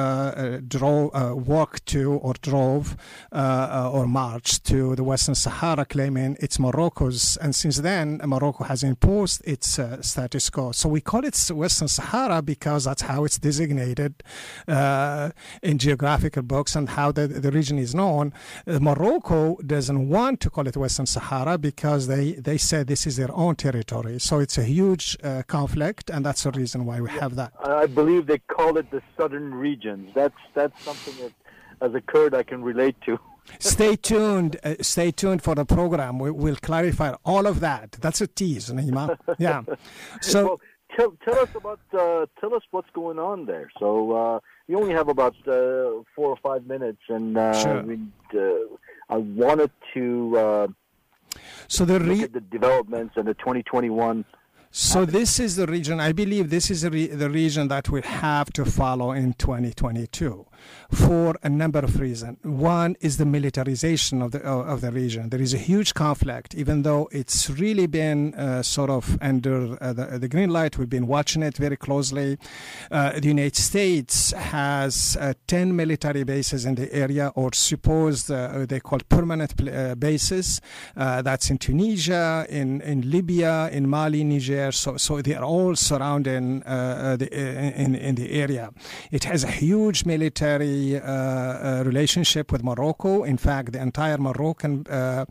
drove, 0.67 1.12
walked 1.47 1.86
to 1.88 2.13
or 2.13 2.34
drove 2.41 2.97
or 3.32 4.08
marched 4.08 4.65
to 4.65 4.95
the 4.95 5.04
Western 5.04 5.36
Sahara, 5.36 5.86
claiming 5.86 6.27
it's 6.40 6.60
Morocco's. 6.60 7.38
And 7.38 7.56
since 7.56 7.78
then, 7.78 8.20
Morocco 8.26 8.63
has 8.66 8.84
imposed 8.84 9.42
its 9.46 9.80
uh, 9.80 10.02
status 10.02 10.50
quo. 10.50 10.72
So 10.72 10.90
we 10.90 11.02
call 11.02 11.24
it 11.24 11.38
Western 11.54 11.88
Sahara 11.88 12.42
because 12.42 12.86
that's 12.86 13.04
how 13.04 13.24
it's 13.24 13.38
designated 13.38 14.24
uh, 14.68 15.30
in 15.62 15.78
geographical 15.78 16.44
books 16.44 16.76
and 16.76 16.90
how 16.90 17.12
the, 17.12 17.28
the 17.28 17.52
region 17.52 17.78
is 17.78 17.94
known. 17.94 18.34
Uh, 18.66 18.80
Morocco 18.80 19.58
doesn't 19.66 20.10
want 20.10 20.40
to 20.42 20.50
call 20.50 20.68
it 20.68 20.76
Western 20.76 21.06
Sahara 21.06 21.58
because 21.58 22.08
they, 22.08 22.34
they 22.34 22.58
say 22.58 22.84
this 22.84 23.08
is 23.08 23.18
their 23.18 23.34
own 23.34 23.56
territory. 23.56 24.20
So 24.20 24.40
it's 24.40 24.58
a 24.58 24.63
huge 24.63 25.18
uh, 25.24 25.44
conflict, 25.48 26.10
and 26.10 26.26
that's 26.26 26.44
the 26.44 26.52
reason 26.52 26.86
why 26.86 27.02
we 27.02 27.10
have 27.12 27.36
that. 27.36 27.54
I 27.63 27.86
believe 27.86 28.28
they 28.28 28.40
call 28.40 28.78
it 28.78 28.90
the 28.92 29.02
southern 29.16 29.54
regions. 29.54 30.12
That's 30.16 30.36
that's 30.54 30.82
something 30.84 31.16
that, 31.24 31.34
as 31.86 31.94
a 31.96 32.02
Kurd, 32.02 32.34
I 32.34 32.44
can 32.44 32.63
relate 32.63 32.96
to 33.06 33.20
stay 33.60 33.96
tuned. 33.96 34.58
Uh, 34.64 34.76
stay 34.82 35.12
tuned 35.12 35.42
for 35.42 35.56
the 35.56 35.66
program. 35.66 36.20
We, 36.20 36.32
will 36.32 36.56
clarify 36.58 37.14
all 37.26 37.46
of 37.48 37.60
that. 37.62 37.94
That's 37.94 38.22
a 38.22 38.28
tease, 38.28 38.70
Nyma. 38.70 39.18
Yeah. 39.40 39.64
So. 40.22 40.46
Well, 40.46 40.62
tell 40.96 41.14
tell 41.24 41.40
us 41.40 41.50
about 41.56 41.80
uh, 41.94 42.26
tell 42.40 42.54
us 42.56 42.64
what's 42.72 42.90
going 42.94 43.20
on 43.20 43.46
there. 43.46 43.70
So 43.80 44.12
uh, 44.12 44.40
we 44.68 44.76
only 44.76 44.94
have 44.94 45.10
about 45.10 45.36
uh, 45.48 46.04
four 46.16 46.30
or 46.30 46.38
five 46.42 46.66
minutes, 46.66 47.02
and 47.10 47.38
uh, 47.38 47.54
Sure. 47.54 47.84
we, 47.84 48.00
uh, 48.38 48.76
I 49.10 49.18
wanted 49.18 49.72
to 49.94 50.38
uh, 50.38 50.68
So 51.68 51.86
the 51.86 52.00
look 52.00 52.18
re- 52.18 52.24
at 52.24 52.34
the 52.34 52.42
developments 52.42 53.14
and 53.18 53.28
the 53.28 53.34
2021. 53.36 54.26
So 54.80 55.06
this 55.06 55.40
is 55.40 55.56
the 55.56 55.66
region. 55.66 56.00
I 56.00 56.12
believe 56.12 56.52
this 56.52 56.70
is 56.70 56.84
the, 56.84 56.92
re- 56.92 57.08
the 57.08 57.32
region 57.32 57.68
that 57.70 57.90
we 57.90 58.04
have 58.04 58.54
to 58.54 58.63
follow 58.63 59.12
in 59.12 59.34
2022, 59.34 60.46
for 60.92 61.36
a 61.42 61.50
number 61.50 61.80
of 61.80 62.00
reasons. 62.00 62.38
One 62.44 62.96
is 63.02 63.18
the 63.18 63.26
militarization 63.26 64.22
of 64.22 64.34
the 64.34 64.40
of 64.44 64.68
of 64.68 64.82
the 64.82 64.92
region. 64.92 65.30
There 65.30 65.42
is 65.42 65.56
a 65.56 65.58
huge 65.58 65.96
conflict, 65.96 66.54
even 66.54 66.84
though 66.84 67.10
it's 67.12 67.50
really 67.50 67.88
been 67.88 68.36
uh, 68.36 68.62
sort 68.62 68.92
of 68.92 69.18
under 69.20 69.82
uh, 69.82 69.94
the, 69.94 70.20
the 70.20 70.28
green 70.28 70.52
light. 70.52 70.78
We've 70.78 70.88
been 70.88 71.08
watching 71.08 71.42
it 71.42 71.58
very 71.58 71.76
closely. 71.78 72.38
Uh, 72.92 73.20
the 73.20 73.30
United 73.30 73.56
States 73.56 74.32
has 74.34 75.18
uh, 75.20 75.34
10 75.48 75.76
military 75.76 76.24
bases 76.24 76.66
in 76.66 76.76
the 76.76 76.94
area, 76.94 77.32
or 77.34 77.52
supposed 77.54 78.30
uh, 78.30 78.63
they 78.68 78.80
call 78.80 79.00
permanent 79.10 79.58
pl- 79.58 79.76
uh, 79.76 79.96
bases. 79.96 80.62
Uh, 80.96 81.24
that's 81.24 81.50
in 81.50 81.58
Tunisia, 81.58 82.46
in 82.48 82.82
in 82.82 83.10
Libya, 83.10 83.70
in 83.72 83.90
Mali, 83.90 84.24
Niger. 84.24 84.67
So 84.72 84.98
so 84.98 85.22
they 85.22 85.36
are 85.36 85.44
all 85.44 85.76
surrounding 85.76 86.64
uh, 86.64 86.70
uh, 86.70 87.16
the, 87.18 87.28
uh, 87.32 87.84
in 87.84 87.96
in 87.96 88.16
the 88.16 88.32
area. 88.32 88.72
It 89.12 89.24
has 89.26 89.44
a 89.44 89.52
huge 89.52 90.06
military 90.06 90.96
uh, 90.96 91.02
uh, 91.02 91.84
relationship 91.86 92.52
with 92.52 92.64
Morocco. 92.64 93.24
In 93.24 93.38
fact, 93.38 93.74
the 93.74 93.82
entire 93.82 94.18
Moroccan 94.18 94.86
uh, 94.90 95.26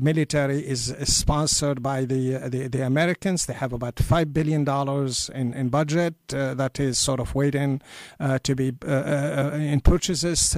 military 0.00 0.60
is, 0.74 0.90
is 0.90 1.16
sponsored 1.16 1.82
by 1.82 2.04
the, 2.04 2.48
the 2.48 2.68
the 2.68 2.82
Americans. 2.84 3.46
They 3.46 3.54
have 3.54 3.72
about 3.72 3.98
five 3.98 4.32
billion 4.32 4.64
dollars 4.64 5.30
in 5.34 5.54
in 5.54 5.68
budget 5.68 6.14
that 6.28 6.80
is 6.80 6.98
sort 6.98 7.20
of 7.20 7.34
waiting 7.34 7.80
to 8.42 8.54
be 8.54 8.68
in 9.72 9.80
purchases 9.80 10.54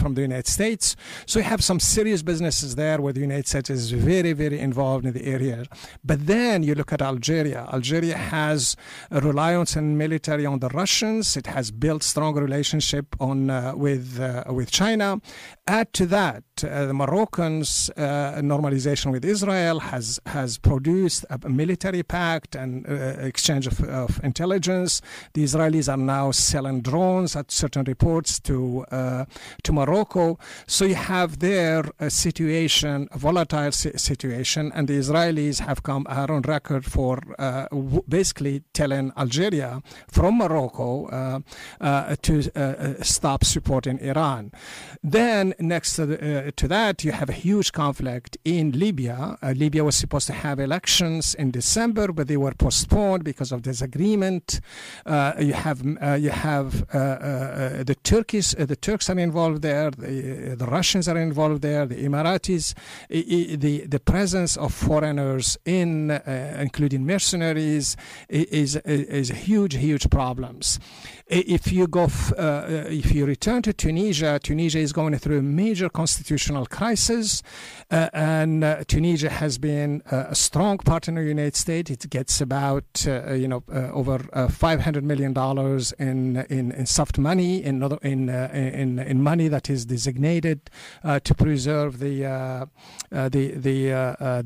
from 0.00 0.14
the 0.14 0.22
United 0.22 0.46
States. 0.46 0.96
So 1.26 1.38
you 1.40 1.44
have 1.44 1.62
some 1.62 1.80
serious 1.80 2.22
businesses 2.22 2.74
there 2.74 3.00
where 3.00 3.12
the 3.12 3.20
United 3.20 3.48
States 3.48 3.70
is 3.70 3.90
very 3.90 4.32
very 4.32 4.58
involved 4.58 5.04
in 5.06 5.12
the 5.12 5.24
area. 5.24 5.64
But 6.04 6.26
then 6.26 6.37
you 6.38 6.74
look 6.74 6.92
at 6.92 7.02
Algeria. 7.02 7.68
Algeria 7.72 8.16
has 8.16 8.76
a 9.10 9.20
reliance 9.20 9.76
on 9.76 9.98
military 9.98 10.46
on 10.46 10.60
the 10.60 10.68
Russians. 10.68 11.36
It 11.36 11.46
has 11.46 11.70
built 11.70 12.02
strong 12.02 12.34
relationship 12.36 13.16
on 13.18 13.50
uh, 13.50 13.72
with 13.74 14.20
uh, 14.20 14.44
with 14.52 14.70
China. 14.70 15.20
Add 15.68 15.92
to 15.92 16.06
that, 16.06 16.44
uh, 16.64 16.86
the 16.86 16.94
Moroccans' 16.94 17.90
uh, 17.90 18.40
normalization 18.40 19.12
with 19.12 19.22
Israel 19.22 19.80
has 19.80 20.18
has 20.24 20.56
produced 20.56 21.26
a, 21.28 21.46
military 21.46 22.02
pact 22.02 22.56
and 22.56 22.88
uh, 22.88 22.92
exchange 23.30 23.66
of, 23.66 23.82
of 23.82 24.18
intelligence. 24.24 25.02
The 25.34 25.44
Israelis 25.44 25.86
are 25.92 25.98
now 25.98 26.30
selling 26.30 26.80
drones 26.80 27.36
at 27.36 27.50
certain 27.50 27.84
reports 27.84 28.40
to 28.48 28.86
uh, 28.90 29.26
to 29.64 29.72
Morocco. 29.74 30.38
So 30.66 30.86
you 30.86 30.94
have 30.94 31.40
there 31.40 31.84
a 32.00 32.08
situation, 32.08 33.08
a 33.12 33.18
volatile 33.18 33.72
si- 33.72 33.98
situation, 33.98 34.72
and 34.74 34.88
the 34.88 34.98
Israelis 34.98 35.60
have 35.60 35.82
come 35.82 36.06
are 36.08 36.32
on 36.32 36.42
record 36.42 36.86
for 36.86 37.18
uh, 37.38 37.66
basically 38.08 38.62
telling 38.72 39.12
Algeria 39.18 39.82
from 40.10 40.38
Morocco 40.38 41.08
uh, 41.08 42.16
to 42.22 42.34
stop 43.04 43.44
supporting 43.44 43.98
Iran. 43.98 44.50
Then 45.02 45.52
next 45.58 45.96
to, 45.96 46.06
the, 46.06 46.46
uh, 46.48 46.50
to 46.56 46.68
that, 46.68 47.04
you 47.04 47.12
have 47.12 47.28
a 47.28 47.32
huge 47.32 47.72
conflict 47.72 48.36
in 48.44 48.72
Libya. 48.72 49.36
Uh, 49.42 49.52
Libya 49.56 49.84
was 49.84 49.96
supposed 49.96 50.26
to 50.28 50.32
have 50.32 50.58
elections 50.60 51.34
in 51.34 51.50
December, 51.50 52.08
but 52.12 52.28
they 52.28 52.36
were 52.36 52.52
postponed 52.52 53.24
because 53.24 53.52
of 53.52 53.62
disagreement. 53.62 54.60
Uh, 55.06 55.32
you 55.40 55.52
have 55.52 55.82
uh, 56.02 56.12
you 56.14 56.30
have 56.30 56.84
uh, 56.94 56.98
uh, 56.98 57.82
the 57.82 57.96
Turkish 58.02 58.50
the 58.52 58.76
Turks 58.76 59.10
are 59.10 59.18
involved 59.18 59.62
there. 59.62 59.90
The, 59.90 60.54
the 60.56 60.66
Russians 60.66 61.08
are 61.08 61.18
involved 61.18 61.62
there. 61.62 61.86
The 61.86 61.96
Emiratis. 62.04 62.74
The 63.08 63.86
the 63.86 64.00
presence 64.00 64.56
of 64.56 64.72
foreigners 64.72 65.58
in, 65.64 66.10
including 66.60 67.04
mercenaries, 67.06 67.96
i- 68.30 68.46
is 68.50 68.76
is 68.84 69.28
huge 69.30 69.74
huge 69.76 70.08
problems. 70.10 70.78
If 71.30 71.70
you 71.70 71.86
go, 71.86 72.04
f- 72.04 72.32
uh, 72.38 72.40
uh, 72.40 72.84
if 72.88 73.12
you 73.12 73.26
return 73.26 73.60
to 73.62 73.74
Tunisia, 73.74 74.40
Tunisia 74.42 74.78
is 74.78 74.94
going 74.94 75.14
through 75.18 75.40
a 75.40 75.42
major 75.42 75.90
constitutional 75.90 76.64
crisis, 76.64 77.42
uh, 77.90 78.08
and 78.14 78.64
uh, 78.64 78.84
Tunisia 78.88 79.28
has 79.28 79.58
been 79.58 80.02
uh, 80.10 80.24
a 80.28 80.34
strong 80.34 80.78
partner 80.78 81.20
of 81.20 81.26
the 81.26 81.28
United 81.28 81.54
States. 81.54 81.90
It 81.90 82.08
gets 82.08 82.40
about, 82.40 83.04
uh, 83.06 83.34
you 83.34 83.46
know, 83.46 83.62
over 83.92 84.24
uh, 84.32 84.48
500 84.48 85.04
million 85.04 85.34
dollars 85.34 85.92
in, 85.98 86.36
in 86.48 86.72
in 86.72 86.86
soft 86.86 87.18
money, 87.18 87.62
in 87.62 87.82
other, 87.82 87.98
in, 88.00 88.30
in 88.30 88.98
in 88.98 89.22
money 89.22 89.48
that 89.48 89.68
is 89.68 89.84
designated 89.84 90.70
to 91.24 91.34
preserve 91.34 91.98
the 91.98 92.22
the 93.10 93.28
the 93.28 93.90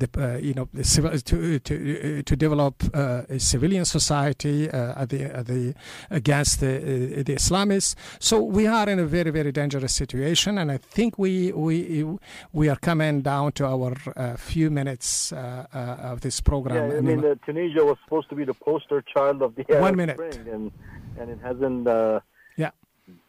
the 0.00 0.40
you 0.42 0.54
know 0.54 0.68
the 0.74 0.82
civil, 0.82 1.16
to 1.16 1.60
to 1.60 2.22
to 2.24 2.36
develop 2.36 2.82
a 2.92 3.38
civilian 3.38 3.84
society 3.84 4.68
at 4.68 5.10
the 5.10 5.22
at 5.24 5.46
the 5.46 5.74
against 6.10 6.58
the 6.58 6.71
uh, 6.76 7.22
the 7.28 7.34
Islamists. 7.34 7.94
So 8.18 8.40
we 8.42 8.66
are 8.66 8.88
in 8.88 8.98
a 8.98 9.04
very 9.04 9.30
very 9.30 9.52
dangerous 9.52 9.94
situation, 9.94 10.58
and 10.58 10.70
I 10.72 10.78
think 10.78 11.18
we 11.18 11.52
we 11.52 12.04
we 12.52 12.68
are 12.68 12.76
coming 12.76 13.22
down 13.22 13.52
to 13.52 13.66
our 13.66 13.92
uh, 14.16 14.36
few 14.36 14.70
minutes 14.70 15.32
uh, 15.32 15.66
uh, 15.74 16.12
of 16.12 16.20
this 16.20 16.40
program. 16.40 16.90
Yeah, 16.90 16.98
I 16.98 17.00
mean, 17.00 17.24
uh, 17.24 17.34
Tunisia 17.46 17.84
was 17.84 17.96
supposed 18.04 18.28
to 18.30 18.34
be 18.34 18.44
the 18.44 18.54
poster 18.54 19.02
child 19.02 19.42
of 19.42 19.54
the 19.56 19.64
Arab 19.70 19.82
One 19.82 19.96
minute. 19.96 20.16
Spring, 20.16 20.48
and 20.54 20.72
and 21.18 21.30
it 21.30 21.38
hasn't 21.42 21.86
uh, 21.86 22.20
Yeah. 22.56 22.70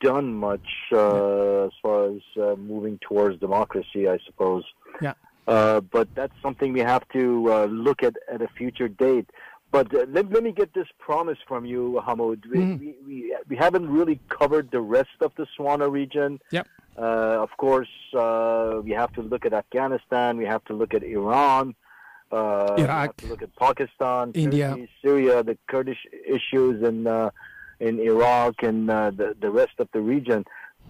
done 0.01 0.33
much 0.33 0.69
uh, 0.91 1.65
as 1.67 1.71
far 1.81 1.99
as 2.15 2.21
uh, 2.37 2.55
moving 2.55 2.99
towards 3.07 3.39
democracy, 3.39 4.07
I 4.07 4.17
suppose. 4.25 4.63
Yeah. 5.01 5.13
Uh, 5.47 5.81
but 5.81 6.07
that's 6.15 6.33
something 6.41 6.71
we 6.71 6.79
have 6.79 7.05
to 7.09 7.51
uh, 7.51 7.65
look 7.65 8.01
at 8.03 8.15
at 8.31 8.41
a 8.41 8.47
future 8.59 8.87
date. 8.87 9.29
But 9.73 9.87
uh, 9.93 10.05
let, 10.15 10.31
let 10.31 10.43
me 10.47 10.51
get 10.61 10.69
this 10.79 10.87
promise 11.07 11.39
from 11.49 11.61
you, 11.65 11.83
Hamoud. 12.07 12.39
We, 12.51 12.57
Mhm. 12.59 12.79
we, 12.79 12.89
we, 13.07 13.35
we 13.49 13.55
haven't 13.65 13.87
really 13.97 14.17
covered 14.39 14.67
the 14.77 14.83
rest 14.97 15.17
of 15.27 15.31
the 15.39 15.45
Swana 15.53 15.87
region. 16.01 16.39
Yep. 16.57 16.65
Uh, 16.95 17.01
of 17.45 17.49
course, 17.57 17.93
uh, 18.25 18.81
we 18.85 18.91
have 18.91 19.11
to 19.17 19.21
look 19.31 19.43
at 19.47 19.53
Afghanistan. 19.63 20.37
We 20.37 20.45
have 20.45 20.63
to 20.69 20.73
look 20.79 20.93
at 20.93 21.03
Iran. 21.17 21.65
Uh, 22.31 22.73
we 22.77 22.83
Iraq. 22.83 23.07
have 23.07 23.17
to 23.23 23.27
look 23.31 23.41
at 23.47 23.51
Pakistan, 23.67 24.23
India. 24.45 24.69
Turkey, 24.69 24.89
Syria, 25.03 25.35
the 25.49 25.57
Kurdish 25.69 26.03
issues 26.37 26.75
in 26.89 26.97
uh, 27.07 27.31
in 27.87 27.93
Iraq, 28.11 28.55
and 28.69 28.81
uh, 28.91 29.09
the 29.19 29.27
the 29.45 29.49
rest 29.61 29.75
of 29.83 29.87
the 29.95 30.01
region. 30.15 30.45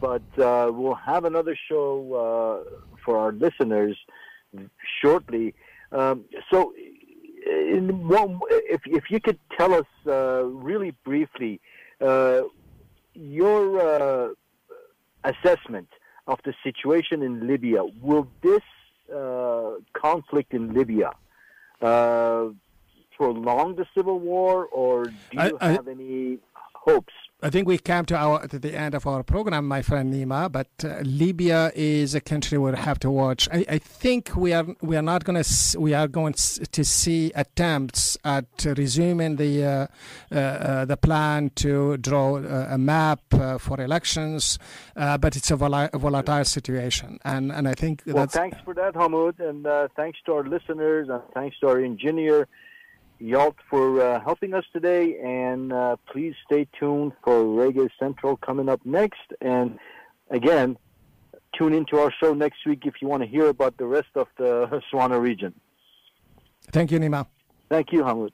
But 0.08 0.28
uh, 0.38 0.70
we'll 0.78 1.02
have 1.12 1.24
another 1.32 1.56
show 1.70 1.88
uh, 2.24 2.56
for 3.04 3.14
our 3.24 3.32
listeners 3.46 3.96
shortly. 5.02 5.54
Um, 5.92 6.26
so, 6.52 6.74
in 7.46 8.08
one, 8.08 8.40
if 8.50 8.82
if 8.86 9.06
you 9.10 9.20
could 9.20 9.40
tell 9.58 9.74
us 9.74 9.86
uh, 10.08 10.44
really 10.44 10.92
briefly 11.04 11.60
uh, 12.02 12.42
your 13.14 13.80
uh, 13.80 14.30
assessment 15.24 15.88
of 16.28 16.40
the 16.46 16.54
situation 16.64 17.22
in 17.22 17.48
Libya, 17.48 17.84
will 18.02 18.28
this 18.42 18.62
uh, 19.14 19.72
conflict 19.94 20.54
in 20.54 20.74
Libya 20.74 21.12
uh, 21.82 22.48
prolong 23.18 23.76
the 23.76 23.86
civil 23.96 24.20
war, 24.20 24.66
or 24.72 25.06
do 25.06 25.14
you 25.32 25.58
I- 25.62 25.68
I- 25.68 25.72
have 25.74 25.88
any 25.88 26.40
hopes? 26.74 27.14
I 27.44 27.50
think 27.50 27.68
we 27.68 27.78
came 27.78 28.06
to 28.06 28.16
our 28.16 28.48
to 28.48 28.58
the 28.58 28.74
end 28.74 28.96
of 28.96 29.06
our 29.06 29.22
program, 29.22 29.68
my 29.68 29.82
friend 29.82 30.14
Nyma. 30.14 30.50
But 30.50 30.70
uh, 30.84 31.02
Libya 31.04 31.72
is 31.76 32.16
a 32.16 32.22
country 32.22 32.58
we 32.58 32.72
have 32.72 33.00
to 33.00 33.12
watch. 33.12 33.50
I, 33.52 33.66
I 33.68 33.78
think 33.80 34.32
we 34.36 34.54
are 34.54 34.66
we 34.82 34.96
are 34.96 35.02
not 35.02 35.26
going 35.26 35.44
to 35.44 35.80
we 35.80 35.94
are 35.94 36.08
going 36.08 36.34
to 36.34 36.84
see 36.86 37.32
attempts 37.36 38.18
at 38.24 38.46
resuming 38.66 39.36
the 39.36 39.66
uh, 39.66 39.88
uh, 40.32 40.36
uh, 40.36 40.86
the 40.86 40.96
plan 40.96 41.52
to 41.56 41.98
draw 41.98 42.38
uh, 42.38 42.68
a 42.70 42.78
map 42.78 43.22
uh, 43.34 43.58
for 43.58 43.82
elections. 43.82 44.58
Uh, 44.96 45.18
but 45.18 45.36
it's 45.36 45.52
a, 45.52 45.56
vol- 45.58 45.90
volatile 45.94 46.46
situation, 46.46 47.20
and 47.26 47.52
and 47.52 47.68
I 47.68 47.74
think 47.74 48.04
Well, 48.06 48.28
thanks 48.28 48.58
for 48.64 48.74
that, 48.76 48.94
Hamoud, 48.94 49.40
and 49.40 49.68
uh, 49.68 49.90
thanks 49.96 50.20
to 50.26 50.34
our 50.34 50.44
listeners, 50.44 51.10
and 51.10 51.22
thanks 51.34 51.60
to 51.60 51.68
our 51.68 51.80
engineer, 51.80 52.48
Yalt, 53.24 53.56
for 53.70 54.02
uh, 54.02 54.20
helping 54.22 54.54
us 54.54 54.66
today. 54.74 55.18
And 55.24 55.72
uh, 55.72 55.96
please 56.12 56.36
stay 56.46 56.68
tuned 56.78 57.14
for 57.24 57.44
Reggae 57.44 57.90
Central 58.00 58.38
coming 58.38 58.70
up 58.70 58.82
next. 58.86 59.22
And 59.42 59.80
again, 60.30 60.78
tune 61.58 61.74
into 61.74 61.98
our 62.00 62.12
show 62.22 62.34
next 62.34 62.66
week 62.66 62.82
if 62.86 62.96
you 63.02 63.08
want 63.08 63.24
to 63.24 63.30
hear 63.30 63.48
about 63.48 63.78
the 63.78 63.86
rest 63.86 64.10
of 64.16 64.28
the 64.38 64.82
Swana 64.94 65.20
region. 65.22 65.54
thank 66.72 66.92
you, 66.92 67.00
Nyma. 67.00 67.28
Thank 67.70 67.92
you, 67.92 68.04
Hamoud. 68.04 68.32